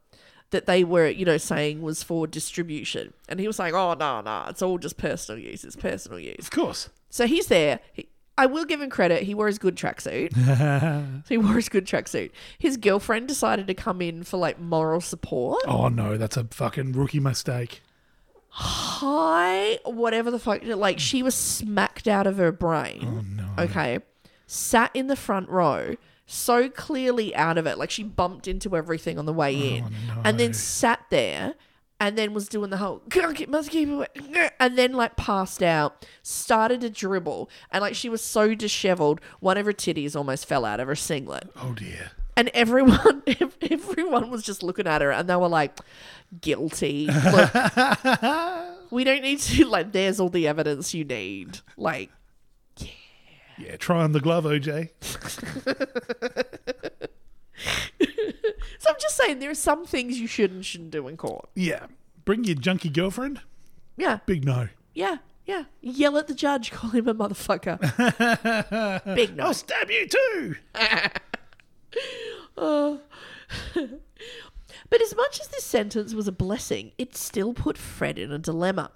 [0.51, 4.21] that they were, you know, saying was for distribution, and he was saying, "Oh no,
[4.21, 5.63] no, it's all just personal use.
[5.63, 6.89] It's personal use." Of course.
[7.09, 7.79] So he's there.
[7.93, 9.23] He, I will give him credit.
[9.23, 10.33] He wore his good tracksuit.
[11.29, 12.31] he wore his good tracksuit.
[12.57, 15.63] His girlfriend decided to come in for like moral support.
[15.67, 17.81] Oh no, that's a fucking rookie mistake.
[18.49, 20.63] Hi, whatever the fuck.
[20.63, 23.01] Like she was smacked out of her brain.
[23.03, 23.63] Oh no.
[23.63, 23.99] Okay,
[24.47, 27.77] sat in the front row, so clearly out of it.
[27.77, 31.55] Like she bumped into everything on the way oh, in, and then sat there.
[31.97, 34.07] And then was doing the whole "Can't must keep away,"
[34.59, 39.57] and then like passed out, started to dribble, and like she was so disheveled, one
[39.57, 41.49] of her titties almost fell out of her singlet.
[41.55, 42.11] Oh dear.
[42.35, 43.23] And everyone,
[43.71, 45.79] everyone was just looking at her, and they were like,
[46.41, 47.07] "Guilty."
[48.91, 49.65] We don't need to.
[49.65, 51.59] Like, there's all the evidence you need.
[51.77, 52.11] Like,
[53.57, 54.89] Yeah, try on the glove, OJ.
[58.79, 61.49] so I'm just saying, there are some things you should and shouldn't do in court.
[61.55, 61.85] Yeah.
[62.25, 63.41] Bring your junkie girlfriend.
[63.97, 64.67] Yeah, Big no.
[64.93, 65.63] yeah, yeah.
[65.81, 67.79] Yell at the judge, call him a motherfucker.
[69.15, 69.45] Big no.
[69.45, 70.55] I'll stab you too.
[72.57, 73.01] Oh.
[73.73, 78.37] But as much as this sentence was a blessing, it still put Fred in a
[78.37, 78.91] dilemma.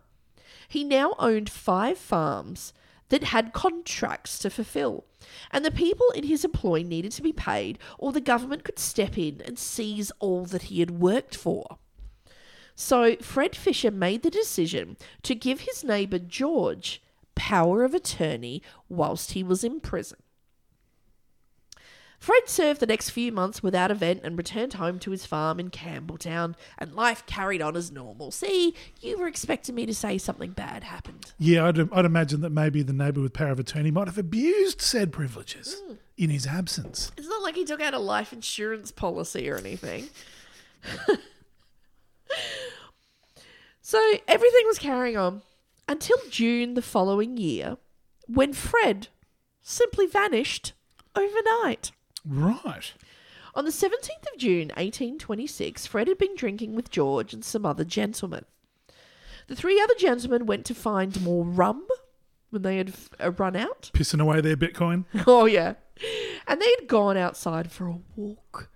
[0.68, 2.74] He now owned five farms
[3.10, 5.06] that had contracts to fulfill,
[5.52, 9.18] and the people in his employ needed to be paid, or the government could step
[9.18, 11.78] in and seize all that he had worked for.
[12.76, 17.02] So Fred Fisher made the decision to give his neighbour George
[17.36, 20.20] power of attorney whilst he was in prison.
[22.20, 25.70] Fred served the next few months without event and returned home to his farm in
[25.70, 28.32] Campbelltown, and life carried on as normal.
[28.32, 31.32] See, you were expecting me to say something bad happened.
[31.38, 34.82] Yeah, I'd, I'd imagine that maybe the neighbour with power of attorney might have abused
[34.82, 35.94] said privileges hmm.
[36.18, 37.12] in his absence.
[37.18, 40.10] It's not like he took out a life insurance policy or anything.
[43.82, 45.42] so everything was carrying on
[45.88, 47.78] until June the following year,
[48.28, 49.08] when Fred
[49.62, 50.74] simply vanished
[51.16, 51.92] overnight.
[52.30, 52.94] Right.
[53.56, 57.84] On the 17th of June 1826, Fred had been drinking with George and some other
[57.84, 58.46] gentlemen.
[59.48, 61.86] The three other gentlemen went to find more rum
[62.52, 63.90] when they had uh, run out.
[63.94, 65.06] Pissing away their Bitcoin.
[65.28, 65.74] Oh, yeah.
[66.48, 68.70] And they had gone outside for a walk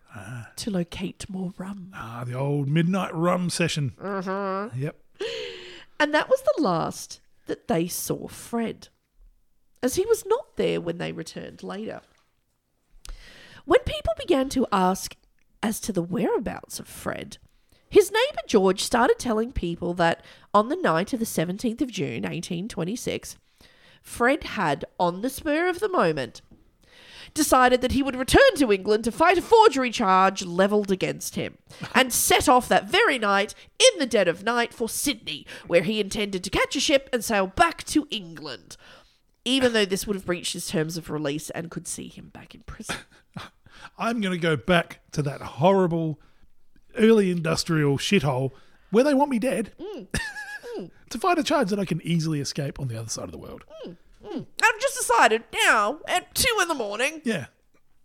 [0.58, 1.92] to locate more rum.
[1.94, 3.94] Ah, the old midnight rum session.
[4.02, 4.70] Uh-huh.
[4.76, 4.96] Yep.
[6.00, 8.90] And that was the last that they saw Fred,
[9.82, 12.02] as he was not there when they returned later.
[13.66, 15.16] When people began to ask
[15.62, 17.38] as to the whereabouts of Fred,
[17.90, 20.24] his neighbour George started telling people that
[20.54, 23.38] on the night of the 17th of June, 1826,
[24.02, 26.42] Fred had, on the spur of the moment,
[27.34, 31.58] decided that he would return to England to fight a forgery charge levelled against him,
[31.96, 36.02] and set off that very night, in the dead of night, for Sydney, where he
[36.02, 38.76] intended to catch a ship and sail back to England,
[39.46, 42.56] even though this would have breached his terms of release and could see him back
[42.56, 42.96] in prison.
[43.98, 46.20] I'm going to go back to that horrible
[46.98, 48.52] early industrial shithole
[48.92, 50.08] where they want me dead mm.
[50.78, 50.90] Mm.
[51.12, 53.38] to fight a charge that I can easily escape on the other side of the
[53.38, 53.64] world.
[53.86, 53.98] Mm.
[54.64, 57.46] I've just decided now, at two in the morning, Yeah.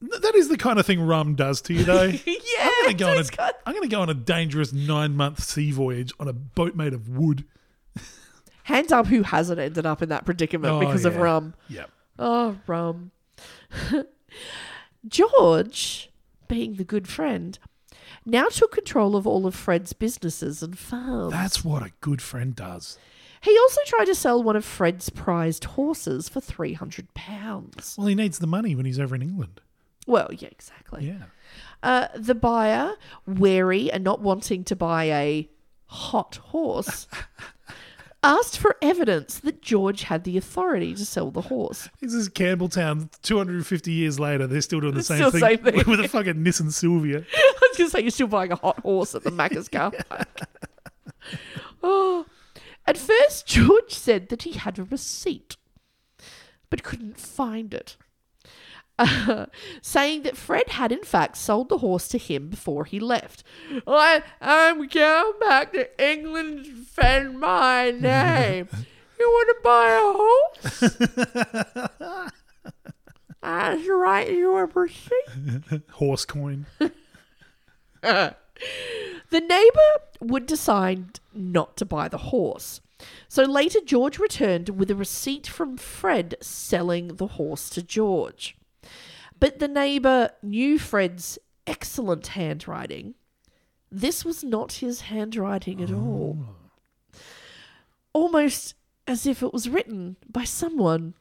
[0.00, 2.02] That is the kind of thing rum does to you, though.
[2.26, 5.42] Yeah, I'm going to go on I'm going to go on a dangerous nine month
[5.42, 7.44] sea voyage on a boat made of wood.
[8.68, 11.54] Hands up who hasn't ended up in that predicament Oh, because of rum.
[11.68, 11.86] Yeah.
[12.18, 13.10] Oh, rum.
[15.06, 16.10] George,
[16.48, 17.58] being the good friend,
[18.26, 21.32] now took control of all of Fred's businesses and farms.
[21.32, 22.98] That's what a good friend does.
[23.40, 27.94] He also tried to sell one of Fred's prized horses for three hundred pounds.
[27.96, 29.60] Well, he needs the money when he's over in England.
[30.06, 31.06] Well, yeah, exactly.
[31.06, 31.24] Yeah.
[31.82, 32.94] Uh, the buyer,
[33.26, 35.48] wary and not wanting to buy a
[35.86, 37.06] hot horse,
[38.22, 41.88] asked for evidence that George had the authority to sell the horse.
[42.00, 44.46] This is Campbelltown 250 years later.
[44.46, 45.74] They're still doing the It's same still thing, same thing.
[45.86, 47.18] with a fucking Nissan Silvia.
[47.36, 49.92] I was going to say, you're still buying a hot horse at the Macca's car
[50.08, 50.28] park.
[51.82, 52.26] oh.
[52.86, 55.56] At first, George said that he had a receipt,
[56.70, 57.96] but couldn't find it.
[58.98, 59.46] Uh,
[59.82, 63.44] saying that Fred had in fact sold the horse to him before he left.
[63.86, 68.68] I, I'm going back to England to defend my name.
[69.20, 70.80] You want to buy a horse?
[73.42, 75.82] That's right, you a receipt.
[75.90, 76.66] Horse coin.
[79.30, 82.80] The neighbour would decide not to buy the horse.
[83.28, 88.56] So later, George returned with a receipt from Fred selling the horse to George.
[89.38, 93.14] But the neighbour knew Fred's excellent handwriting.
[93.90, 96.38] This was not his handwriting at all.
[98.12, 98.74] Almost
[99.06, 101.14] as if it was written by someone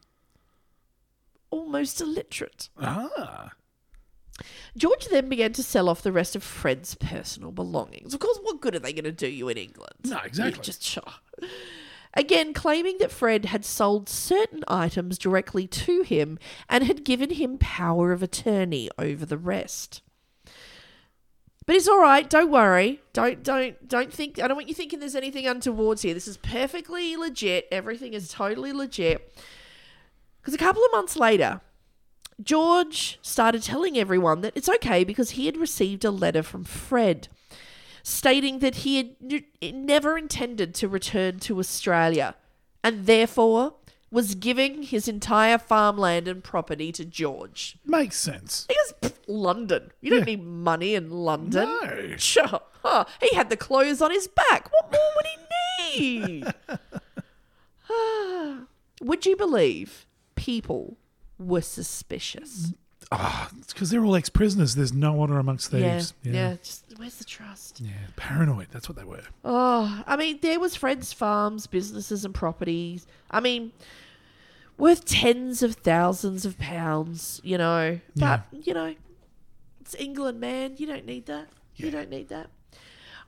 [1.49, 2.69] almost illiterate.
[2.79, 3.51] Ah.
[4.75, 8.13] George then began to sell off the rest of Fred's personal belongings.
[8.13, 9.95] Of course, what good are they going to do you in England?
[10.05, 10.59] No, exactly.
[10.59, 11.03] You just sure.
[12.17, 17.59] Again, claiming that Fred had sold certain items directly to him and had given him
[17.59, 20.01] power of attorney over the rest.
[21.67, 22.27] But it's all right.
[22.27, 23.01] Don't worry.
[23.13, 24.39] Don't don't don't think.
[24.41, 26.15] I don't want you thinking there's anything untowards here.
[26.15, 27.67] This is perfectly legit.
[27.71, 29.37] Everything is totally legit.
[30.41, 31.61] Because a couple of months later,
[32.41, 37.27] George started telling everyone that it's okay because he had received a letter from Fred
[38.09, 39.15] stating that he had
[39.61, 42.35] n- never intended to return to Australia
[42.81, 43.73] and therefore
[44.09, 47.77] was giving his entire farmland and property to George.
[47.83, 48.65] Makes sense.
[48.65, 50.35] Because pff, London, you don't Yeah.
[50.37, 51.67] need money in London.
[51.83, 52.15] No.
[52.15, 52.61] Sure.
[52.81, 53.03] Huh.
[53.21, 54.69] He had the clothes on his back.
[54.71, 55.25] What more would
[55.91, 56.53] he need?
[59.01, 60.95] would you believe people
[61.37, 62.71] were suspicious?
[63.11, 64.75] Ah, it's because they're all ex prisoners.
[64.75, 66.13] There's no honor amongst thieves.
[66.23, 66.55] Yeah, yeah.
[66.61, 67.79] Just where's the trust?
[67.79, 68.67] Yeah, Paranoid.
[68.71, 69.23] That's what they were.
[69.45, 73.07] Oh, I mean, there was Fred's farms, businesses, and properties.
[73.31, 73.71] I mean,
[74.77, 77.39] worth tens of thousands of pounds.
[77.43, 78.93] You know, but you know,
[79.79, 80.75] it's England, man.
[80.77, 81.47] You don't need that.
[81.75, 82.49] You don't need that.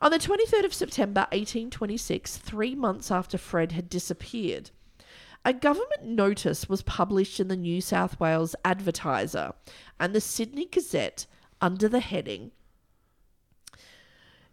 [0.01, 4.71] On the 23rd of September 1826, three months after Fred had disappeared,
[5.45, 9.53] a government notice was published in the New South Wales Advertiser
[9.99, 11.25] and the Sydney Gazette
[11.61, 12.51] under the heading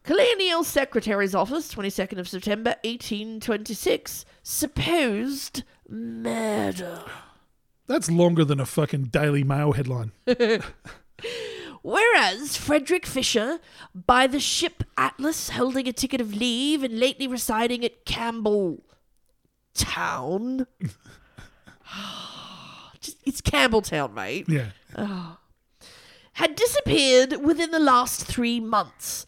[0.06, 7.02] Colonial Secretary's Office, 22nd of September 1826, supposed murder.
[7.88, 10.12] That's longer than a fucking Daily Mail headline.
[11.82, 13.58] Whereas Frederick Fisher,
[13.92, 18.84] by the ship Atlas, holding a ticket of leave and lately residing at Campbell
[19.76, 20.66] Town.
[23.00, 24.46] Just, it's Campbelltown, mate.
[24.48, 24.70] Yeah.
[26.34, 29.26] had disappeared within the last three months.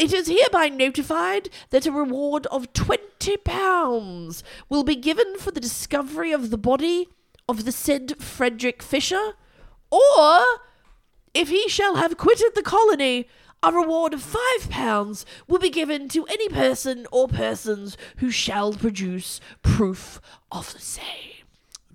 [0.00, 6.32] It is hereby notified that a reward of £20 will be given for the discovery
[6.32, 7.08] of the body
[7.48, 9.34] of the said Frederick Fisher,
[9.90, 10.44] or
[11.34, 13.28] if he shall have quitted the colony
[13.62, 19.38] A reward of £5 will be given to any person or persons who shall produce
[19.62, 20.18] proof
[20.50, 21.44] of the same.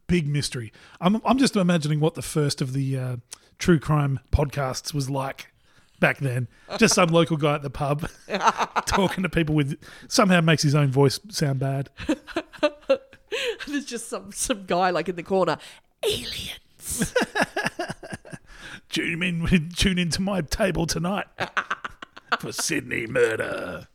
[0.06, 0.72] Big mystery.
[1.02, 3.16] I'm, I'm just imagining what the first of the uh,
[3.58, 5.52] true crime podcasts was like
[6.00, 6.48] back then.
[6.78, 8.08] Just some local guy at the pub
[8.86, 11.90] talking to people with somehow makes his own voice sound bad.
[13.68, 15.58] There's just some, some guy like in the corner.
[16.04, 17.16] Aliens.
[18.90, 21.26] Tune in, tune into my table tonight
[22.40, 23.88] for Sydney murder.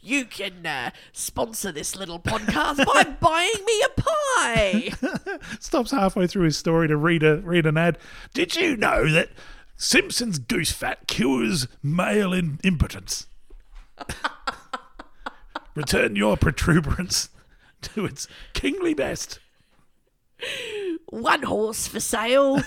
[0.00, 4.92] You can uh, sponsor this little podcast by buying me a pie.
[5.60, 7.98] Stops halfway through his story to read a read an ad.
[8.32, 9.28] Did you know that
[9.76, 13.26] Simpson's goose fat cures male in- impotence?
[15.74, 17.28] Return your protuberance
[17.82, 19.38] to its kingly best.
[21.06, 22.62] One horse for sale.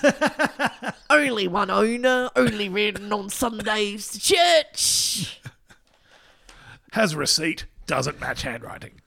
[1.09, 2.29] only one owner.
[2.35, 5.41] Only ridden on Sundays to church.
[6.91, 9.01] Has a receipt, doesn't match handwriting.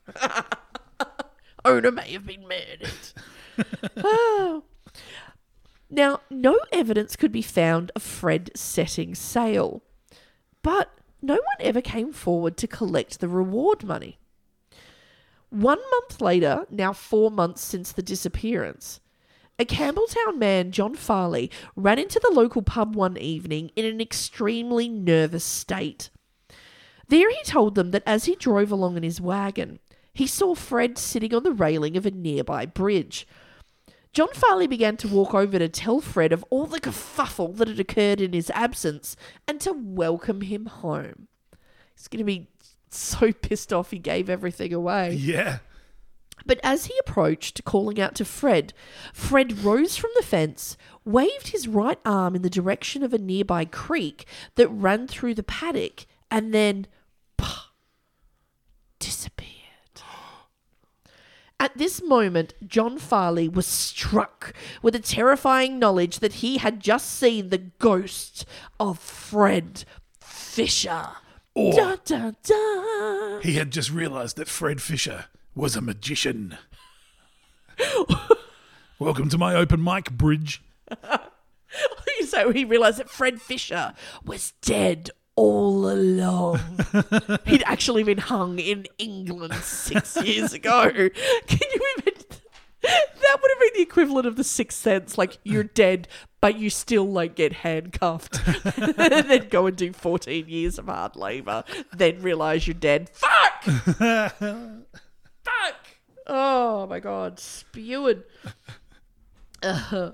[1.65, 3.73] owner may have been murdered.
[3.97, 4.65] Oh.
[5.91, 9.83] Now, no evidence could be found of Fred setting sail,
[10.63, 10.91] but
[11.23, 14.19] no one ever came forward to collect the reward money.
[15.51, 19.01] One month later, now four months since the disappearance,
[19.59, 24.89] a Campbelltown man, John Farley, ran into the local pub one evening in an extremely
[24.89, 26.11] nervous state.
[27.09, 29.81] There he told them that as he drove along in his wagon,
[30.13, 33.27] he saw Fred sitting on the railing of a nearby bridge.
[34.13, 37.81] John Farley began to walk over to tell Fred of all the kerfuffle that had
[37.81, 41.29] occurred in his absence and to welcome him home.
[41.95, 42.49] He's going to be
[42.95, 45.15] so pissed off he gave everything away.
[45.15, 45.59] Yeah.
[46.47, 48.73] But as he approached, calling out to Fred,
[49.13, 53.65] Fred rose from the fence, waved his right arm in the direction of a nearby
[53.65, 54.25] creek
[54.55, 56.87] that ran through the paddock, and then
[57.37, 57.67] pah,
[58.99, 59.53] disappeared.
[61.61, 67.11] At this moment, John Farley was struck with the terrifying knowledge that he had just
[67.11, 68.47] seen the ghost
[68.79, 69.85] of Fred
[70.21, 71.09] Fisher.
[71.59, 73.41] Or Da, da, da.
[73.41, 75.25] he had just realised that Fred Fisher
[75.57, 76.57] was a magician.
[79.01, 80.63] Welcome to my open mic bridge.
[82.29, 83.93] so he realized that Fred Fisher
[84.25, 86.61] was dead all along.
[87.45, 90.93] He'd actually been hung in England six years ago.
[90.93, 92.23] Can you imagine?
[92.83, 95.19] That would have been the equivalent of the Sixth Sense.
[95.19, 96.07] Like you're dead,
[96.41, 98.41] but you still like get handcuffed,
[98.77, 101.65] and then go and do 14 years of hard labor.
[101.93, 103.11] Then realize you're dead.
[103.11, 103.65] Fuck!
[103.65, 105.77] Fuck!
[106.27, 108.23] Oh my god, spewing.
[109.63, 110.13] Uh,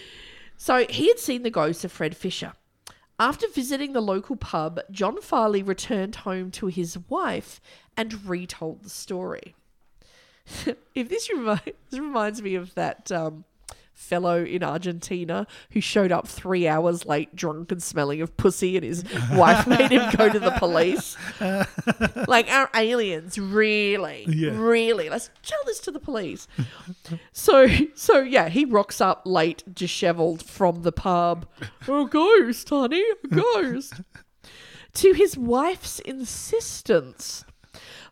[0.56, 2.52] so he had seen the ghost of Fred Fisher.
[3.18, 7.60] After visiting the local pub, John Farley returned home to his wife
[7.96, 9.54] and retold the story.
[10.94, 11.60] if this, remi-
[11.90, 13.44] this reminds me of that um,
[13.94, 18.84] fellow in Argentina who showed up three hours late, drunk and smelling of pussy, and
[18.84, 21.16] his wife made him go to the police.
[22.28, 24.50] like our aliens, really, Yeah.
[24.58, 25.08] really.
[25.08, 26.48] Let's tell this to the police.
[27.32, 31.46] So, so yeah, he rocks up late, dishevelled from the pub.
[31.88, 34.00] A ghost, honey, a ghost.
[34.94, 37.44] to his wife's insistence,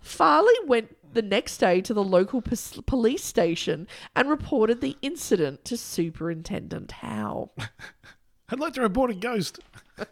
[0.01, 5.65] Farley went the next day to the local pos- police station and reported the incident
[5.67, 7.51] to Superintendent Howe.
[8.49, 9.61] I'd like to report a ghost.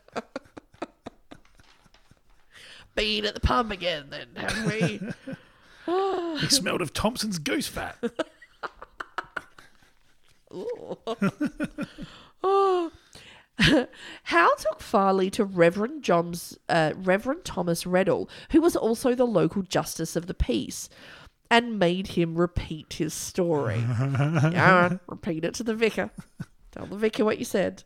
[2.95, 5.01] Been at the pub again, then, have we?
[5.91, 7.97] It smelled of Thompson's goose fat.
[14.25, 19.63] Howe took Farley to Reverend John's uh, Reverend Thomas Reddall, who was also the local
[19.63, 20.89] justice of the peace,
[21.51, 23.83] and made him repeat his story.
[23.99, 26.11] yeah, repeat it to the vicar.
[26.73, 27.83] Tell the vicar what you said.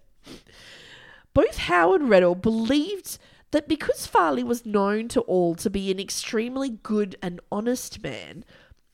[1.35, 3.19] Both Howe and Reddall believed
[3.53, 8.45] that because Farley was known to all to be an extremely good and honest man,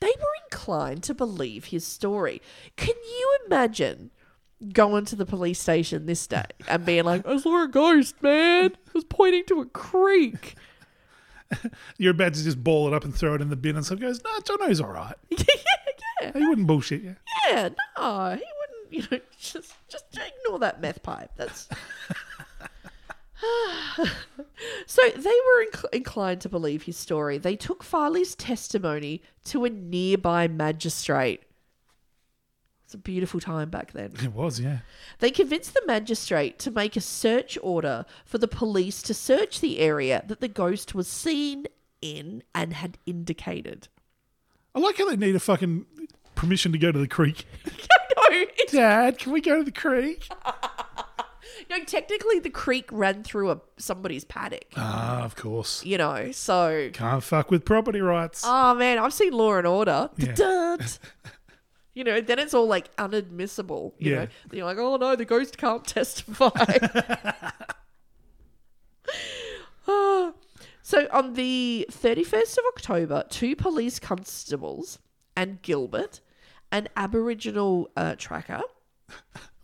[0.01, 2.41] they were inclined to believe his story.
[2.76, 4.11] Can you imagine
[4.72, 8.66] going to the police station this day and being like, I saw a ghost, man.
[8.66, 10.56] It was pointing to a creek.
[11.96, 14.06] You're about to just ball it up and throw it in the bin, and someone
[14.09, 15.14] goes, "No, Jono's all right.
[15.30, 15.44] yeah,
[16.20, 16.32] yeah.
[16.34, 17.16] He wouldn't bullshit you."
[17.48, 21.30] Yeah, no, he wouldn't, you know, just just ignore that meth pipe.
[21.36, 21.68] That's
[24.86, 27.38] So they were inc- inclined to believe his story.
[27.38, 31.42] They took Farley's testimony to a nearby magistrate.
[32.89, 34.14] It's a beautiful time back then.
[34.24, 34.78] It was, yeah.
[35.18, 39.78] They convinced the magistrate to make a search order for the police to search the
[39.78, 41.66] area that the ghost was seen
[42.01, 43.89] in and had indicated.
[44.74, 45.84] I like how they need a fucking
[46.34, 47.45] permission to go to the creek.
[48.30, 50.26] no, Dad, can we go to the creek?
[51.68, 54.64] no, technically the creek ran through a somebody's paddock.
[54.78, 55.84] Ah, of course.
[55.84, 58.45] You know, so Can't fuck with property rights.
[58.47, 60.09] oh man, I've seen Law and Order.
[60.16, 60.78] Yeah.
[61.99, 63.92] You know, then it's all like unadmissible.
[63.99, 64.16] You Yeah.
[64.20, 66.49] know, Then you're like, oh no, the ghost can't testify.
[69.88, 70.32] Ah.
[70.82, 74.99] so on the 31st of October, two police constables
[75.36, 76.20] and Gilbert,
[76.70, 78.61] an Aboriginal uh, tracker.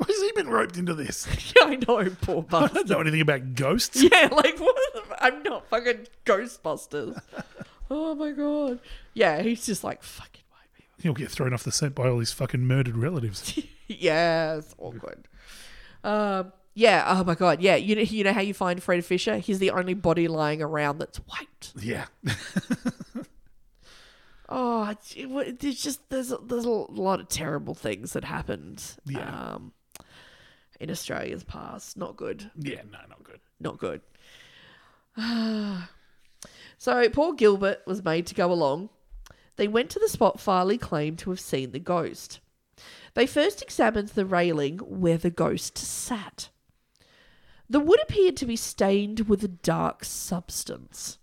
[0.04, 1.28] Has he been roped into this?
[1.56, 2.74] Yeah, I know, poor I bastard.
[2.74, 4.02] don't know anything about ghosts.
[4.02, 4.76] Yeah, like what?
[4.94, 7.20] the f- I'm not fucking Ghostbusters.
[7.90, 8.80] oh my god.
[9.14, 10.42] Yeah, he's just like fucking.
[11.04, 13.58] He'll get thrown off the set by all his fucking murdered relatives.
[13.86, 15.28] yes, awkward.
[16.02, 17.04] Um, yeah.
[17.06, 17.60] Oh my god.
[17.60, 17.76] Yeah.
[17.76, 19.36] You know, you know how you find Fred Fisher?
[19.36, 21.72] He's the only body lying around that's white.
[21.78, 22.06] yeah.
[24.46, 28.82] Oh, it's, it, there's just there's a- there's a lot of terrible things that happened.
[29.06, 29.54] Yeah.
[29.54, 29.72] Um,
[30.78, 32.50] in Australia's past, not good.
[32.58, 33.40] Yeah, no, not good.
[33.58, 34.02] not good.
[36.78, 38.90] so poor Gilbert was made to go along.
[39.56, 42.40] They went to the spot Farley claimed to have seen the ghost.
[43.14, 46.50] They first examined the railing where the ghost sat.
[47.68, 51.18] The wood appeared to be stained with a dark substance.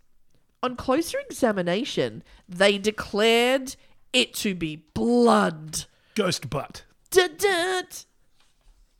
[0.63, 3.75] On closer examination, they declared
[4.13, 5.85] it to be blood.
[6.15, 6.85] Ghost butt.
[7.09, 7.85] Dun-dun.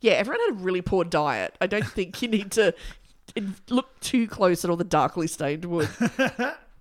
[0.00, 1.56] Yeah, everyone had a really poor diet.
[1.60, 2.74] I don't think you need to
[3.70, 5.88] look too close at all the darkly stained wood.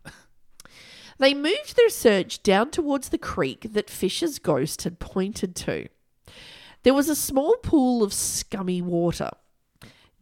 [1.21, 5.87] they moved their search down towards the creek that Fisher's ghost had pointed to.
[6.83, 9.29] There was a small pool of scummy water.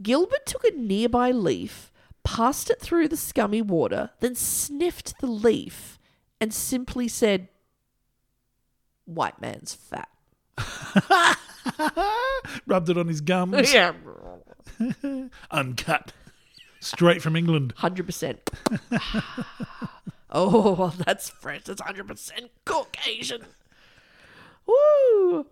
[0.02, 1.92] Gilbert took a nearby leaf,
[2.24, 5.98] passed it through the scummy water, then sniffed the leaf
[6.42, 7.48] and simply said,
[9.06, 10.10] White man's fat.
[12.68, 13.74] Rubbed it on his gums.
[13.74, 13.94] Yeah.
[15.52, 16.14] Uncut.
[16.82, 17.74] Straight from England.
[17.78, 18.50] Hundred percent.
[20.32, 21.64] Oh, well, that's fresh.
[21.64, 23.46] That's hundred percent Caucasian.
[24.66, 25.48] Woo!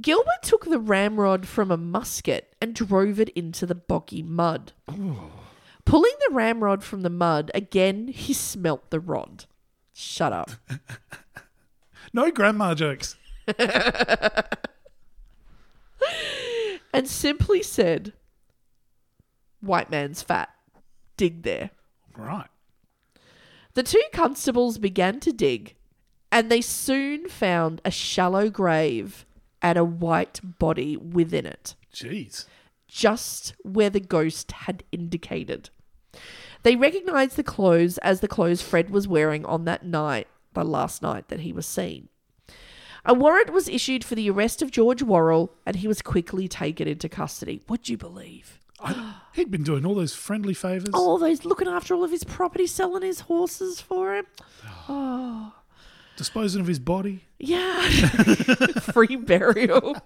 [0.00, 4.72] Gilbert took the ramrod from a musket and drove it into the boggy mud.
[4.86, 9.46] Pulling the ramrod from the mud, again he smelt the rod.
[9.94, 10.50] Shut up.
[12.12, 13.16] No grandma jokes.
[16.94, 18.14] and simply said,
[19.60, 20.48] White man's fat.
[21.18, 21.70] Dig there.
[22.16, 22.48] Right.
[23.76, 25.74] The two constables began to dig,
[26.32, 29.26] and they soon found a shallow grave
[29.60, 32.46] and a white body within it, Jeez.
[32.88, 35.68] just where the ghost had indicated.
[36.62, 41.02] They recognized the clothes as the clothes Fred was wearing on that night, the last
[41.02, 42.08] night that he was seen.
[43.04, 46.88] A warrant was issued for the arrest of George Worrall, and he was quickly taken
[46.88, 47.60] into custody.
[47.68, 48.58] Would you believe?
[48.80, 50.90] I, he'd been doing all those friendly favours.
[50.92, 54.26] Oh, all those looking after all of his property, selling his horses for him.
[54.88, 55.52] Oh.
[56.16, 57.24] Disposing of his body.
[57.38, 57.88] Yeah.
[58.80, 59.96] Free burial.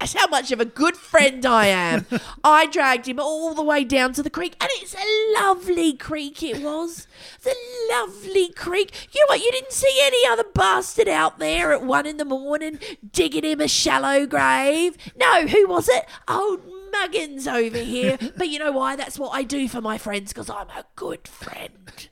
[0.00, 2.06] That's how much of a good friend I am.
[2.42, 6.42] I dragged him all the way down to the creek, and it's a lovely creek
[6.42, 7.06] it was.
[7.42, 7.54] The
[7.90, 9.08] lovely creek.
[9.12, 9.40] You know what?
[9.40, 12.78] You didn't see any other bastard out there at one in the morning
[13.12, 14.98] digging him a shallow grave.
[15.16, 16.04] No, who was it?
[16.28, 16.60] Old
[17.00, 18.18] Muggins over here.
[18.36, 18.96] But you know why?
[18.96, 22.08] That's what I do for my friends, because I'm a good friend.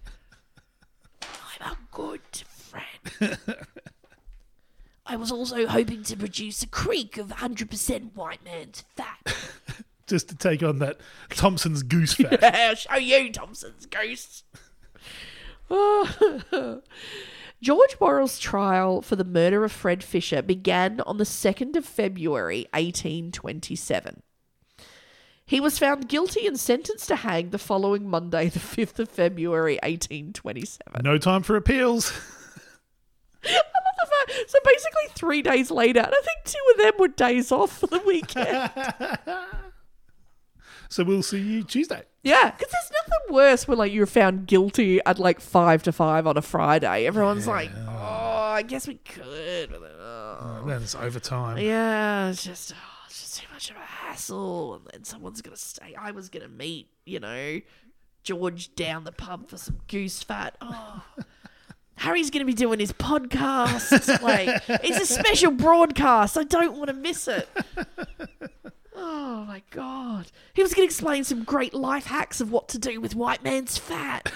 [1.60, 3.38] I'm a good friend.
[5.04, 9.34] I was also hoping to produce a creek of 100% white man's fat.
[10.06, 12.42] Just to take on that Thompson's goose fat.
[12.42, 14.44] I'll show you Thompson's goose.
[17.62, 22.66] George Worrall's trial for the murder of Fred Fisher began on the 2nd of February
[22.72, 24.22] 1827.
[25.44, 29.78] He was found guilty and sentenced to hang the following Monday, the 5th of February
[29.82, 31.02] 1827.
[31.02, 32.12] No time for appeals.
[34.46, 37.86] So basically, three days later, and I think two of them were days off for
[37.86, 38.70] the weekend.
[40.88, 42.02] So we'll see you Tuesday.
[42.22, 46.26] Yeah, because there's nothing worse when like you're found guilty at like five to five
[46.26, 47.06] on a Friday.
[47.06, 50.64] Everyone's like, "Oh, I guess we could." Oh.
[50.68, 51.58] It's overtime.
[51.58, 55.54] Yeah, it's just oh, it's just too much of a hassle, and then someone's gonna
[55.54, 55.94] stay.
[55.98, 57.60] I was gonna meet, you know,
[58.22, 60.56] George down the pub for some goose fat.
[60.62, 61.04] Oh,
[61.96, 64.22] Harry's going to be doing his podcast.
[64.22, 66.38] like, it's a special broadcast.
[66.38, 67.48] I don't want to miss it.
[68.94, 70.30] Oh my god.
[70.52, 73.42] He was going to explain some great life hacks of what to do with white
[73.42, 74.30] man's fat.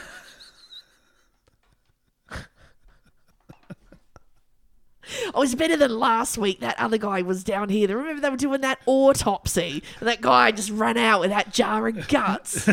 [5.34, 6.60] Oh, it's better than last week.
[6.60, 7.96] That other guy was down here.
[7.96, 11.88] Remember they were doing that autopsy, and that guy just ran out with that jar
[11.88, 12.64] of guts.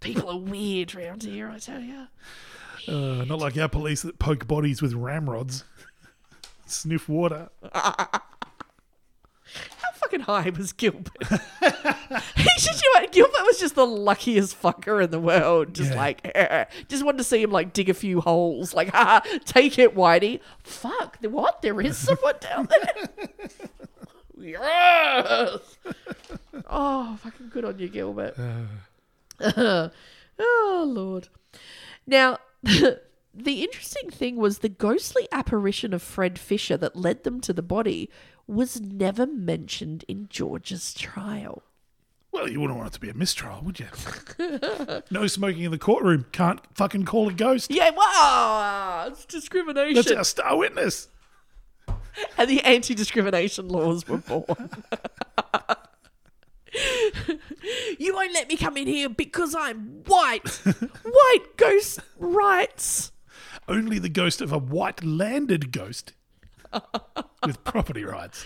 [0.00, 2.06] People are weird round here, I tell you.
[2.88, 5.64] Uh, not like our police that poke bodies with ramrods,
[6.66, 7.50] sniff water.
[9.82, 11.12] How fucking high was Gilbert?
[12.36, 15.74] He's just, you know, Gilbert was just the luckiest fucker in the world.
[15.74, 15.96] Just Yeah.
[15.96, 16.64] like, eh, eh, eh.
[16.88, 18.74] just wanted to see him like dig a few holes.
[18.74, 20.40] Like, ha, take it, Whitey.
[20.62, 21.62] Fuck, what?
[21.62, 23.08] There is someone down there.
[24.38, 25.58] yes.
[26.68, 28.34] Oh, fucking good on you, Gilbert.
[29.40, 29.88] Uh.
[30.38, 31.28] oh Lord.
[32.06, 32.98] Now, the
[33.62, 38.10] interesting thing was the ghostly apparition of Fred Fisher that led them to the body
[38.50, 41.62] was never mentioned in George's trial.
[42.32, 43.88] Well, you wouldn't want it to be a mistrial, would you?
[45.10, 46.26] no smoking in the courtroom.
[46.32, 47.70] Can't fucking call a ghost.
[47.70, 49.94] Yeah, wow, it's discrimination.
[49.94, 51.08] That's our star witness.
[52.38, 54.44] and the anti-discrimination laws were born.
[57.98, 60.48] you won't let me come in here because I'm white.
[61.02, 63.10] white ghost rights.
[63.66, 66.12] Only the ghost of a white landed ghost
[67.46, 68.44] with property rights.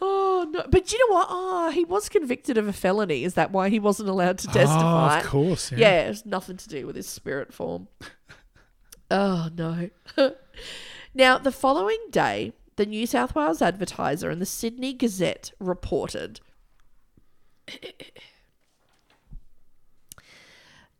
[0.00, 0.64] Oh no!
[0.68, 1.26] But you know what?
[1.30, 3.24] Oh, he was convicted of a felony.
[3.24, 5.16] Is that why he wasn't allowed to ah, testify?
[5.16, 5.72] Oh, of course.
[5.72, 5.78] Yeah.
[5.78, 7.88] Yeah, it's nothing to do with his spirit form.
[9.10, 9.90] oh no.
[11.14, 16.40] now, the following day, the New South Wales Advertiser and the Sydney Gazette reported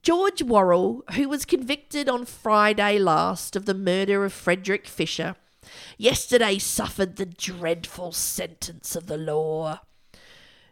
[0.03, 5.37] George Worrall, who was convicted on Friday last of the murder of Frederick Fisher,
[5.99, 9.81] yesterday suffered the dreadful sentence of the law.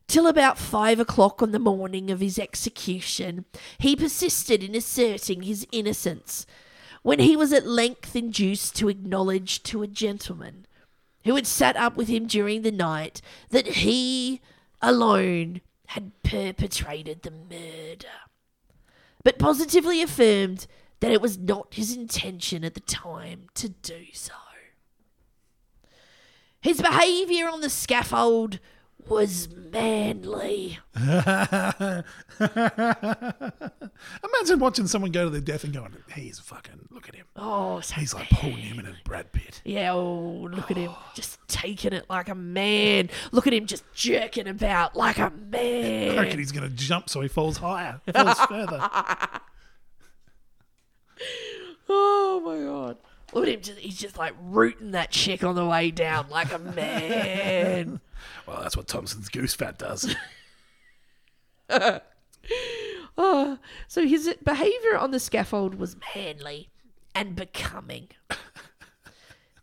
[0.07, 3.47] Till about five o'clock on the morning of his execution,
[3.79, 6.47] he persisted in asserting his innocence,
[7.03, 10.67] when he was at length induced to acknowledge to a gentleman
[11.25, 13.21] who had sat up with him during the night
[13.51, 14.41] that he
[14.81, 18.09] alone had perpetrated the murder,
[19.23, 20.67] but positively affirmed
[21.01, 24.33] that it was not his intention at the time to do so.
[26.65, 28.59] His behaviour on the scaffold
[29.07, 30.79] was manly.
[30.97, 32.03] Imagine
[34.59, 37.27] watching someone go to their death and going, he's fucking, look at him.
[37.37, 39.61] Oh, so He's like Paul Newman and Brad Pitt.
[39.67, 43.11] Yeah, oh, look at him just taking it like a man.
[43.31, 46.17] Look at him just jerking about like a man.
[46.17, 48.89] reckon he's going to jump so he falls higher, falls further.
[51.87, 52.97] Oh my god.
[53.35, 56.53] Look at him just he's just like rooting that chick on the way down like
[56.53, 58.01] a man.
[58.47, 60.15] Well, that's what Thompson's goose fat does.
[63.19, 63.59] oh,
[63.89, 66.71] so his behavior on the scaffold was manly
[67.15, 68.09] and becoming.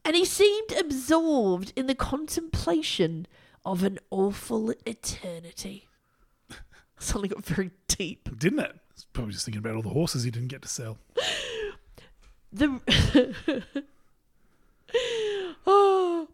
[0.05, 3.26] and he seemed absorbed in the contemplation
[3.65, 5.88] of an awful eternity.
[6.99, 8.30] Suddenly got very deep.
[8.38, 8.76] Didn't it?
[9.13, 10.97] Probably just thinking about all the horses he didn't get to sell.
[12.54, 12.82] The
[15.66, 16.28] oh.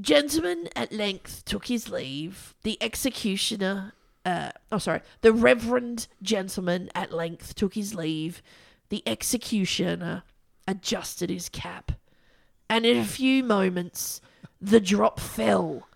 [0.00, 2.54] gentleman at length took his leave.
[2.62, 3.92] The executioner,
[4.24, 8.42] uh, oh sorry, the reverend gentleman at length took his leave.
[8.88, 10.22] The executioner
[10.68, 11.92] adjusted his cap,
[12.70, 14.20] and in a few moments,
[14.60, 15.88] the drop fell,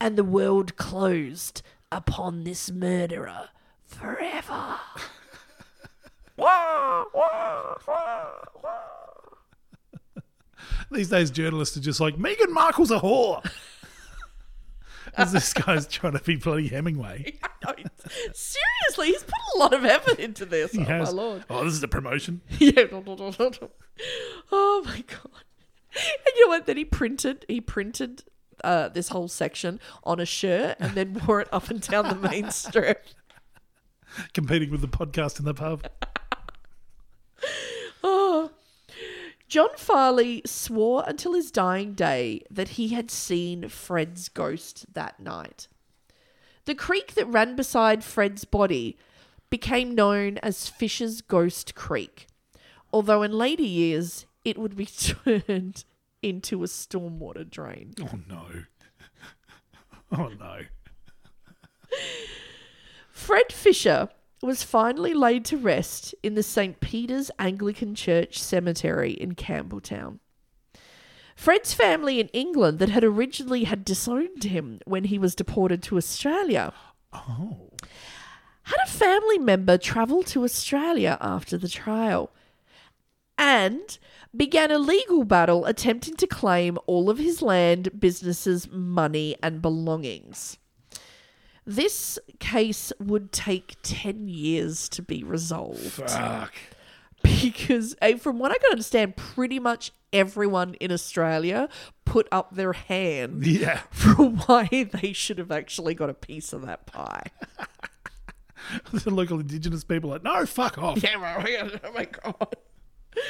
[0.00, 3.50] and the world closed upon this murderer
[3.86, 4.80] forever.
[10.90, 13.48] These days, journalists are just like, Meghan Markle's a whore.
[15.16, 17.38] As this guy's trying to be bloody Hemingway.
[18.32, 20.72] Seriously, he's put a lot of effort into this.
[20.72, 21.12] He oh has.
[21.12, 21.44] my lord.
[21.50, 22.40] Oh, this is a promotion.
[22.58, 22.86] Yeah.
[24.52, 25.44] oh my god.
[25.92, 26.66] And you know what?
[26.66, 28.22] Then he printed he printed
[28.62, 32.28] uh, this whole section on a shirt and then wore it up and down the
[32.28, 33.06] main strip.
[34.34, 35.86] Competing with the podcast in the pub.
[38.02, 38.50] Oh.
[39.50, 45.66] John Farley swore until his dying day that he had seen Fred's ghost that night.
[46.66, 48.96] The creek that ran beside Fred's body
[49.50, 52.28] became known as Fisher's Ghost Creek,
[52.92, 54.86] although in later years it would be
[55.24, 55.84] turned
[56.22, 57.94] into a stormwater drain.
[58.00, 58.46] Oh, no.
[60.12, 60.62] Oh, no.
[63.12, 64.08] Fred Fisher
[64.42, 66.80] was finally laid to rest in the St.
[66.80, 70.18] Peter's Anglican Church Cemetery in Campbelltown.
[71.36, 75.96] Fred's family in England that had originally had disowned him when he was deported to
[75.96, 76.72] Australia
[77.12, 77.70] oh.
[78.64, 82.30] had a family member travel to Australia after the trial
[83.38, 83.98] and
[84.36, 90.58] began a legal battle attempting to claim all of his land, businesses, money, and belongings.
[91.70, 96.52] This case would take 10 years to be resolved Fuck.
[97.22, 101.68] because, eh, from what I can understand, pretty much everyone in Australia
[102.04, 103.82] put up their hand Yeah.
[103.92, 107.26] for why they should have actually got a piece of that pie.
[108.92, 111.00] the local indigenous people are like, no, fuck off.
[111.00, 111.68] Yeah.
[111.84, 112.56] Oh my god.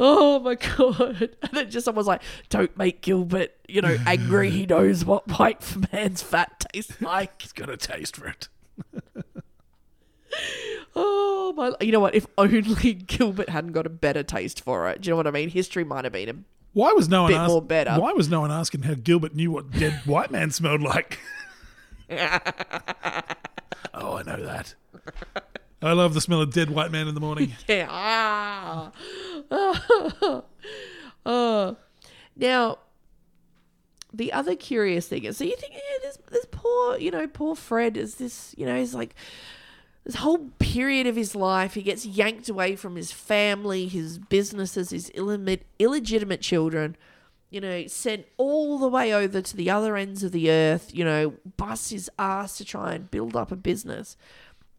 [0.00, 1.36] Oh my god.
[1.42, 4.48] And then just someone's like, don't make Gilbert, you know, angry.
[4.48, 7.42] He knows what white man's fat tastes like.
[7.42, 8.46] He's got a taste for it.
[10.94, 12.14] Oh my you know what?
[12.14, 15.00] If only Gilbert hadn't got a better taste for it.
[15.00, 15.48] Do you know what I mean?
[15.48, 16.34] History might have been a
[16.74, 17.94] Why was no one Bit ask- more better.
[18.00, 21.18] Why was no one asking how Gilbert knew what dead white man smelled like?
[22.10, 22.16] oh,
[24.16, 24.74] I know that.
[25.80, 27.54] I love the smell of dead white man in the morning.
[27.68, 27.86] Yeah.
[27.90, 28.92] Ah.
[32.38, 32.78] Now,
[34.12, 37.54] the other curious thing is, so you think, yeah, this this poor, you know, poor
[37.54, 39.14] Fred is this, you know, he's like
[40.04, 44.90] this whole period of his life, he gets yanked away from his family, his businesses,
[44.90, 46.96] his illegit- illegitimate children.
[47.50, 50.94] You know, sent all the way over to the other ends of the earth.
[50.94, 54.18] You know, bust his ass to try and build up a business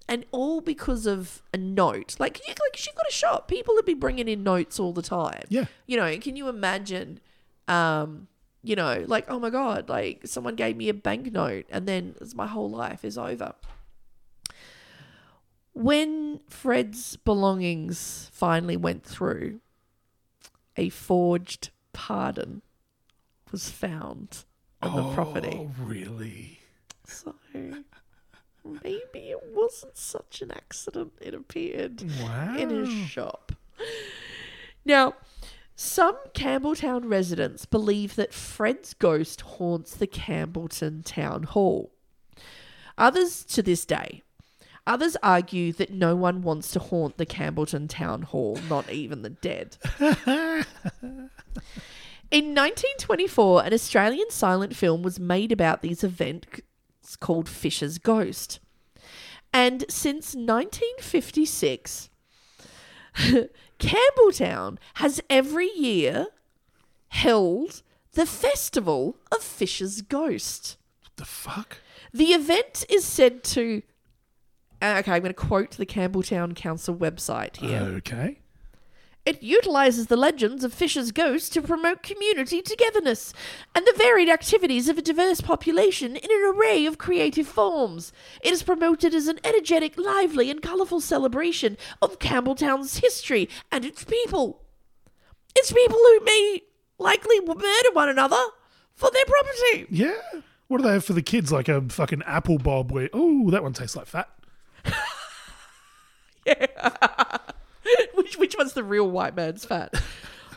[0.09, 2.15] and all because of a note.
[2.19, 3.47] Like, you, like you've got a shop.
[3.47, 5.43] People would be bringing in notes all the time.
[5.49, 5.65] Yeah.
[5.85, 7.21] You know, can you imagine?
[7.67, 8.27] Um,
[8.63, 12.47] you know, like oh my god, like someone gave me a banknote, and then my
[12.47, 13.53] whole life is over.
[15.73, 19.61] When Fred's belongings finally went through,
[20.75, 22.63] a forged pardon
[23.51, 24.43] was found
[24.81, 25.53] on the property.
[25.53, 26.59] Oh, really?
[27.05, 27.35] So
[28.69, 32.55] maybe it wasn't such an accident, it appeared Wow.
[32.57, 33.51] in his shop.
[34.85, 35.15] Now,
[35.75, 41.91] some Campbelltown residents believe that Fred's ghost haunts the Campbelltown Town Hall.
[42.97, 44.23] Others to this day.
[44.87, 49.29] Others argue that no one wants to haunt the Campbelltown Town Hall, not even the
[49.29, 49.77] dead.
[52.31, 56.03] In 1924, an Australian silent film was made about these
[57.09, 58.59] events called Fisher's Ghost.
[59.51, 62.09] And since 1956,
[63.79, 66.27] Campbelltown has every year
[67.09, 67.81] held
[68.13, 70.77] the Festival of Fisher's Ghost.
[71.15, 71.77] The fuck?
[72.13, 73.81] The event is said to.
[74.81, 77.81] uh, Okay, I'm going to quote the Campbelltown Council website here.
[77.97, 78.39] Okay.
[79.25, 83.33] It utilizes the legends of Fisher's ghost to promote community togetherness
[83.75, 88.11] and the varied activities of a diverse population in an array of creative forms.
[88.41, 94.03] It is promoted as an energetic, lively, and colorful celebration of Campbelltown's history and its
[94.03, 94.63] people.
[95.55, 96.61] It's people who may
[96.97, 98.43] likely murder one another
[98.93, 99.87] for their property.
[99.89, 100.41] Yeah.
[100.67, 101.51] What do they have for the kids?
[101.51, 104.29] Like a fucking apple bob where, oh, that one tastes like fat.
[108.13, 109.93] which which one's the real white man's fat?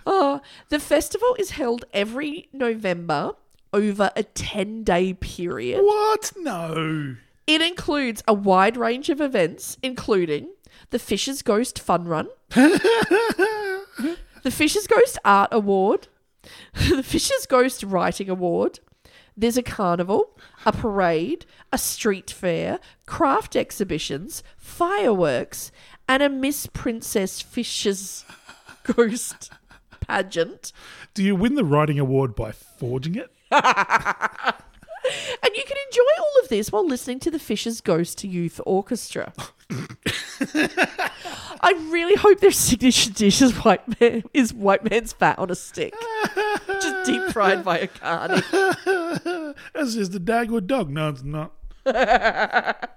[0.07, 3.33] Oh, the festival is held every November
[3.72, 5.80] over a 10 day period.
[5.83, 6.33] What?
[6.37, 7.16] No.
[7.47, 10.51] It includes a wide range of events, including
[10.91, 13.80] the Fisher's Ghost Fun Run, the
[14.51, 16.09] Fisher's Ghost Art Award,
[16.89, 18.80] the Fisher's Ghost Writing Award.
[19.37, 25.72] There's a carnival, a parade, a street fair, craft exhibitions, fireworks,
[26.13, 28.27] and a Miss Princess Fisher's
[28.83, 29.51] Ghost
[30.01, 30.73] pageant.
[31.15, 33.33] Do you win the writing award by forging it?
[33.51, 33.65] And
[35.57, 39.33] you can enjoy all of this while listening to the Fisher's Ghost Youth Orchestra.
[41.61, 45.55] I really hope their signature dish is white man is white man's fat on a
[45.55, 45.95] stick,
[46.69, 48.43] just deep fried by a carny.
[49.75, 50.91] That's just a Dagwood dog.
[50.91, 51.53] No, it's not.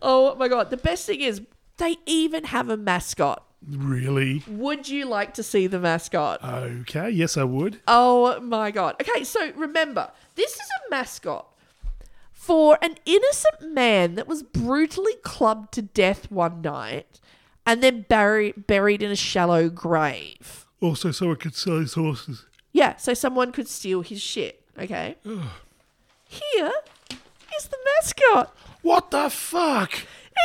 [0.00, 0.70] Oh my god!
[0.70, 1.42] The best thing is
[1.82, 3.44] they even have a mascot.
[3.68, 4.42] Really?
[4.46, 6.42] Would you like to see the mascot?
[6.42, 7.10] Okay.
[7.10, 7.80] Yes, I would.
[7.88, 8.96] Oh my god.
[9.00, 11.46] Okay, so remember, this is a mascot
[12.32, 17.20] for an innocent man that was brutally clubbed to death one night
[17.66, 20.66] and then buried buried in a shallow grave.
[20.80, 22.46] Also, so I could sell his horses.
[22.72, 25.16] Yeah, so someone could steal his shit, okay?
[26.28, 26.72] Here
[27.56, 28.56] is the mascot.
[28.82, 29.92] What the fuck?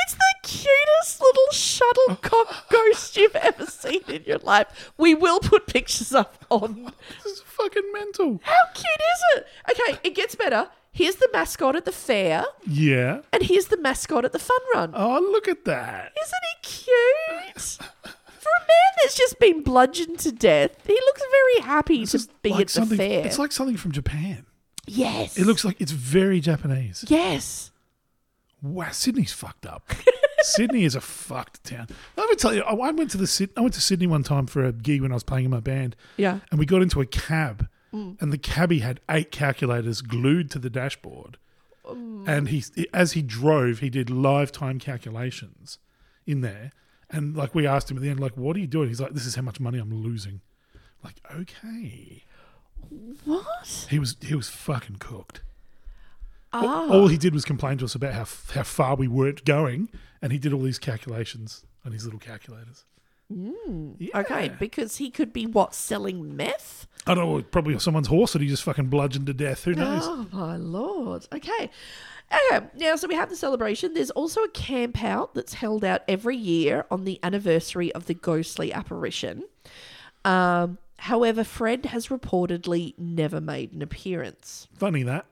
[0.03, 4.91] It's the cutest little shuttlecock ghost you've ever seen in your life.
[4.97, 6.91] We will put pictures up on.
[7.23, 8.39] This is fucking mental.
[8.43, 9.47] How cute is it?
[9.71, 10.69] Okay, it gets better.
[10.91, 13.21] Here's the mascot at the fair, Yeah.
[13.31, 14.91] and here's the mascot at the fun run.
[14.95, 16.11] Oh, look at that.
[16.23, 17.55] Isn't he cute?
[18.39, 22.51] For a man that's just been bludgeoned to death, he looks very happy to be
[22.53, 23.25] at the something- fair.
[23.25, 24.45] It's like something from Japan.
[24.87, 25.37] yes.
[25.37, 27.05] It looks like it's very Japanese.
[27.07, 27.71] Yes.
[28.61, 29.91] Wow, Sydney's fucked up.
[30.41, 31.87] Sydney is a fucked town.
[32.15, 34.47] Let me tell you, I I went to the I went to Sydney one time
[34.47, 35.95] for a gig when I was playing in my band.
[36.15, 36.39] Yeah.
[36.51, 38.19] and we got into a cab, mm.
[38.21, 41.37] and the cabbie had eight calculators glued to the dashboard,
[41.85, 42.27] mm.
[42.27, 45.79] and he as he drove, he did live time calculations
[46.25, 46.71] in there,
[47.09, 49.13] and like we asked him at the end, like, "What are you doing?" He's like,
[49.13, 50.41] "This is how much money I'm losing."
[51.03, 52.23] Like, okay,
[53.23, 53.87] What?
[53.89, 55.41] he was he was fucking cooked.
[56.53, 56.87] Ah.
[56.89, 59.89] All he did was complain to us about how how far we weren't going,
[60.21, 62.85] and he did all these calculations on his little calculators.
[63.29, 64.19] Yeah.
[64.19, 66.87] Okay, because he could be what selling meth.
[67.05, 69.63] I don't know, probably someone's horse that he just fucking bludgeoned to death.
[69.65, 70.03] Who knows?
[70.05, 71.27] Oh my lord.
[71.33, 71.69] Okay.
[72.51, 72.65] Okay.
[72.77, 73.93] Now, so we have the celebration.
[73.93, 78.13] There's also a camp out that's held out every year on the anniversary of the
[78.13, 79.43] ghostly apparition.
[80.25, 84.67] Um, however, Fred has reportedly never made an appearance.
[84.73, 85.25] Funny that.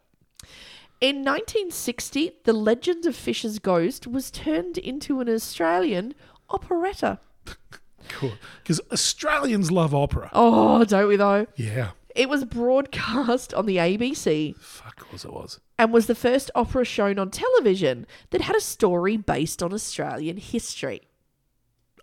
[1.02, 6.14] In 1960, the legend of Fisher's ghost was turned into an Australian
[6.50, 7.20] operetta.
[8.08, 8.34] Cool.
[8.62, 10.30] Because Australians love opera.
[10.32, 11.48] Oh, don't we though?
[11.56, 11.90] Yeah.
[12.16, 15.60] It was broadcast on the ABC Fuck, of course it was.
[15.80, 20.38] and was the first opera shown on television that had a story based on Australian
[20.38, 21.02] history.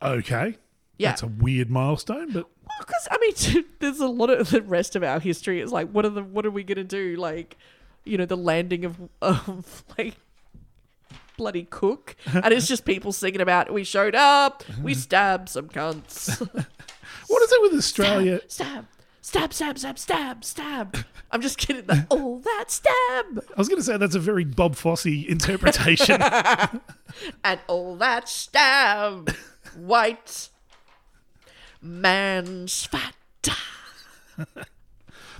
[0.02, 0.58] Okay.
[0.98, 1.10] Yeah.
[1.10, 2.48] That's a weird milestone, but
[2.80, 6.04] Because I mean, there's a lot of the rest of our history It's like, what
[6.04, 7.14] are the what are we gonna do?
[7.14, 7.56] Like,
[8.04, 10.14] you know, the landing of of like
[11.36, 16.38] bloody Cook, and it's just people singing about we showed up, we stabbed some cunts,
[17.28, 18.40] what is it with Australia?
[18.48, 18.86] stab,
[19.20, 20.96] stab, stab, stab, stab, stab.
[21.30, 21.86] I'm just kidding.
[21.86, 26.20] That all that stab I was going to say that's a very Bob Fosse interpretation.
[27.42, 29.30] and all that stab,
[29.74, 30.50] white
[31.80, 33.14] man's fat.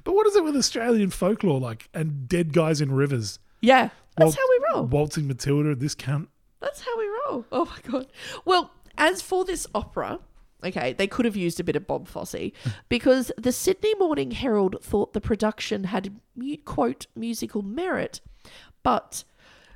[0.04, 3.38] But what is it with Australian folklore, like, and dead guys in rivers?
[3.60, 4.86] Yeah, that's Wal- how we roll.
[4.86, 6.28] Waltzing Matilda, this cunt.
[6.60, 7.44] That's how we roll.
[7.52, 8.06] Oh my god.
[8.44, 10.20] Well, as for this opera,
[10.64, 12.52] okay, they could have used a bit of Bob Fosse
[12.88, 16.20] because the Sydney Morning Herald thought the production had
[16.64, 18.20] quote musical merit,
[18.82, 19.24] but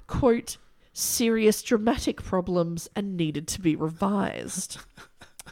[0.06, 0.58] quote
[0.92, 4.78] serious dramatic problems and needed to be revised.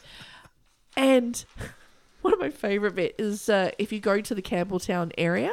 [0.96, 1.44] and
[2.24, 5.50] one of my favorite bit is uh, if you go to the Campbelltown area.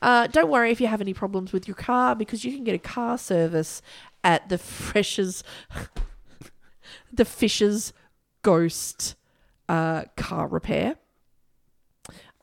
[0.00, 2.74] Uh, don't worry if you have any problems with your car because you can get
[2.74, 3.82] a car service
[4.22, 5.42] at the Freshers,
[7.12, 7.92] the Fisher's
[8.42, 9.16] Ghost
[9.68, 10.96] uh, car repair.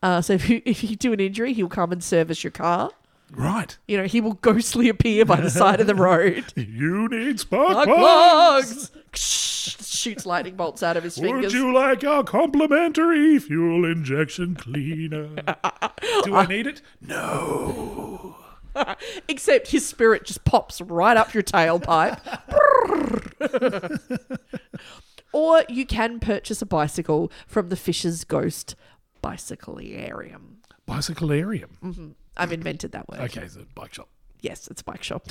[0.02, 2.90] Uh, so if you if you do an injury, he'll come and service your car.
[3.32, 3.78] Right.
[3.88, 6.44] You know, he will ghostly appear by the side of the road.
[6.56, 8.90] You need spark Spark plugs.
[8.90, 9.03] plugs!
[9.18, 11.46] Shoots lightning bolts out of his fingers.
[11.46, 15.36] Would you like our complimentary fuel injection cleaner?
[16.24, 16.82] Do I need it?
[17.02, 18.36] No.
[19.28, 22.20] Except his spirit just pops right up your tailpipe.
[25.32, 28.76] or you can purchase a bicycle from the Fisher's Ghost
[29.24, 30.56] Bicyclearium.
[30.88, 31.70] Bicyclearium.
[31.84, 32.10] Mm-hmm.
[32.36, 33.22] I've invented that word.
[33.22, 34.10] Okay, it's a bike shop.
[34.42, 35.28] Yes, it's a bike shop.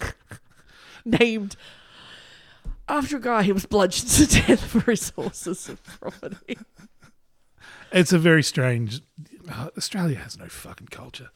[1.04, 1.56] Named
[2.92, 6.58] after a guy who was bludgeoned to death for his horses and property.
[7.90, 9.00] It's a very strange.
[9.50, 11.30] uh, Australia has no fucking culture.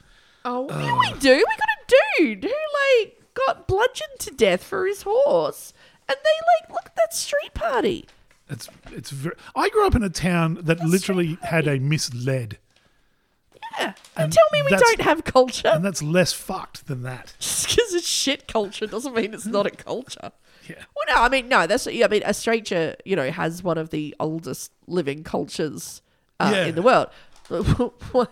[0.44, 1.34] Oh, yeah, we do.
[1.34, 2.50] We got a dude who
[2.94, 5.72] like got bludgeoned to death for his horse,
[6.08, 8.06] and they like look at that street party.
[8.48, 9.10] It's it's.
[9.10, 12.58] Very, I grew up in a town that literally had a misled,
[13.76, 15.68] Yeah, and And tell me we don't have culture.
[15.68, 17.34] and that's less fucked than that.
[17.40, 20.30] Just because it's shit culture doesn't mean it's not a culture.
[20.70, 20.82] Yeah.
[20.94, 21.66] Well, no, I mean no.
[21.66, 26.02] That's I mean Australia, you know, has one of the oldest living cultures
[26.40, 26.66] uh, Yeah.
[26.66, 27.08] in the world.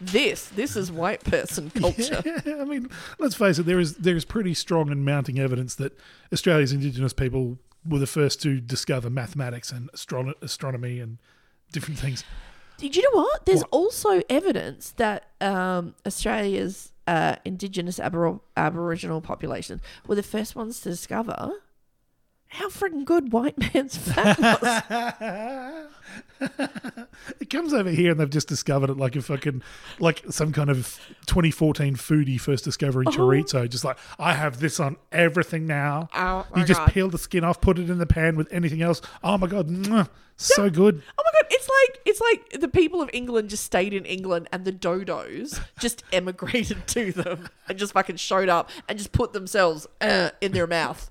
[0.00, 2.22] This this is white person culture.
[2.26, 3.64] Yeah, I mean, let's face it.
[3.64, 5.96] There is there is pretty strong and mounting evidence that
[6.32, 7.58] Australia's Indigenous people
[7.88, 11.16] were the first to discover mathematics and astron- astronomy and
[11.72, 12.24] different things.
[12.76, 13.46] Did you know what?
[13.46, 13.68] There's What?
[13.70, 20.90] also evidence that um, Australia's uh, Indigenous Abor- Aboriginal population were the first ones to
[20.90, 21.52] discover
[22.48, 24.38] how freaking good white man's fat
[24.90, 25.86] was.
[27.40, 29.62] It comes over here and they've just discovered it like a fucking,
[29.98, 33.68] like some kind of 2014 foodie first discovering chorizo.
[33.68, 36.08] Just like, I have this on everything now.
[36.14, 36.92] Oh, you just God.
[36.92, 39.00] peel the skin off, put it in the pan with anything else.
[39.22, 39.68] Oh my God.
[39.68, 41.02] mwah, so good.
[41.16, 44.48] Oh my god, it's like it's like the people of England just stayed in England
[44.52, 49.32] and the dodos just emigrated to them and just fucking showed up and just put
[49.32, 51.08] themselves uh, in their mouth.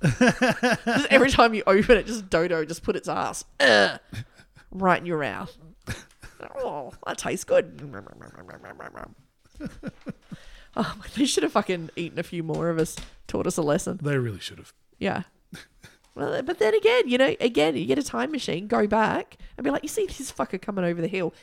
[1.09, 3.97] every time you open it, just dodo just put its ass uh,
[4.73, 5.55] right in your mouth.
[6.57, 7.81] Oh, that tastes good.
[10.75, 12.95] Oh, they should have fucking eaten a few more of us,
[13.27, 13.99] taught us a lesson.
[14.01, 14.73] They really should have.
[14.99, 15.23] Yeah.
[16.15, 19.65] Well, but then again, you know, again, you get a time machine, go back, and
[19.65, 21.33] be like, you see this fucker coming over the hill,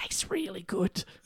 [0.00, 1.04] tastes really good.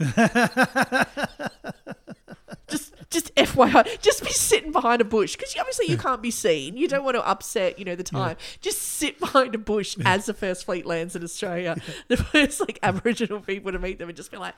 [2.69, 6.77] just, just FYI, just be sitting behind a bush because obviously you can't be seen.
[6.77, 8.37] You don't want to upset, you know, the time.
[8.61, 11.77] Just sit behind a bush as the first fleet lands in Australia.
[12.09, 14.55] The first like Aboriginal people to meet them and just be like,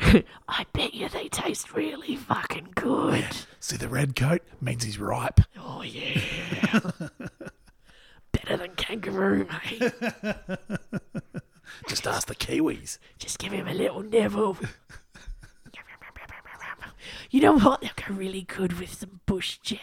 [0.48, 3.26] I bet you they taste really fucking good.
[3.60, 5.40] See the red coat means he's ripe.
[5.58, 6.90] Oh yeah.
[8.32, 9.92] Better than kangaroo, mate.
[11.88, 12.98] Just ask the Kiwis.
[13.18, 14.56] Just give him a little nibble.
[17.30, 17.80] You know what?
[17.82, 19.78] They'll go really good with some bush jam.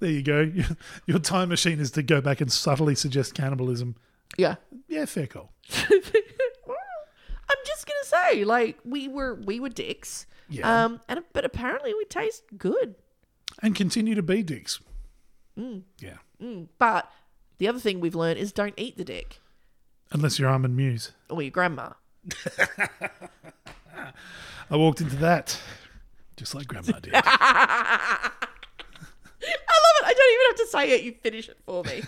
[0.00, 0.52] There you go.
[1.06, 3.96] Your time machine is to go back and subtly suggest cannibalism.
[4.36, 4.56] Yeah.
[4.88, 5.52] Yeah, fair call.
[7.48, 10.26] I'm just gonna say, like, we were we were dicks.
[10.48, 10.84] Yeah.
[10.84, 12.96] Um and but apparently we taste good.
[13.62, 14.80] And continue to be dicks.
[15.58, 15.82] Mm.
[15.98, 16.16] Yeah.
[16.78, 17.10] But
[17.58, 19.40] the other thing we've learned is don't eat the dick.
[20.12, 21.10] Unless you're Armin Meiwes.
[21.28, 21.90] Or your grandma.
[24.70, 25.60] I walked into that
[26.36, 27.14] just like Grandma did.
[27.14, 28.30] I
[29.42, 30.04] love it.
[30.04, 31.02] I don't even have to say it.
[31.02, 32.02] You finish it for me.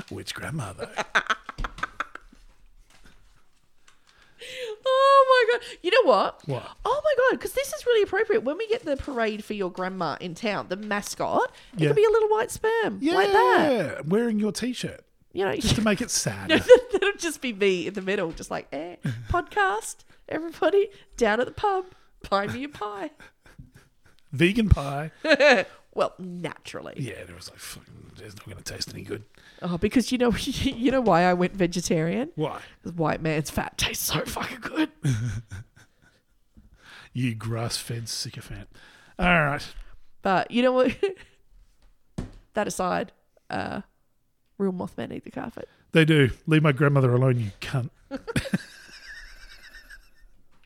[0.14, 0.88] Which grandma, though?
[4.84, 5.66] oh my god!
[5.82, 6.40] You know what?
[6.46, 6.68] What?
[6.84, 7.38] Oh my god!
[7.38, 8.42] Because this is really appropriate.
[8.42, 11.86] When we get the parade for your grandma in town, the mascot, it Yeah.
[11.88, 14.06] could be a little white sperm Yeah, like that.
[14.06, 16.50] wearing your t-shirt You know, just to make it sad.
[16.50, 18.96] that'll just be me in the middle, just like eh,
[19.30, 19.96] podcast.
[20.28, 21.86] Everybody down at the pub,
[22.30, 23.10] buy me a pie.
[24.32, 25.10] Vegan pie.
[25.94, 26.94] Well, naturally.
[26.96, 29.24] Yeah, there was like, fucking, it's not going to taste any good.
[29.60, 32.30] Oh, because you know, you know why I went vegetarian?
[32.34, 32.60] Why?
[32.82, 34.90] Because white man's fat tastes so fucking good.
[37.12, 38.68] You grass-fed sycophant.
[39.18, 39.66] All right.
[40.22, 40.96] But you know what?
[42.54, 43.12] that aside,
[43.50, 43.82] uh,
[44.62, 45.68] Real Mothman eat the carpet.
[45.90, 46.30] They do.
[46.46, 47.90] Leave my grandmother alone, you cunt.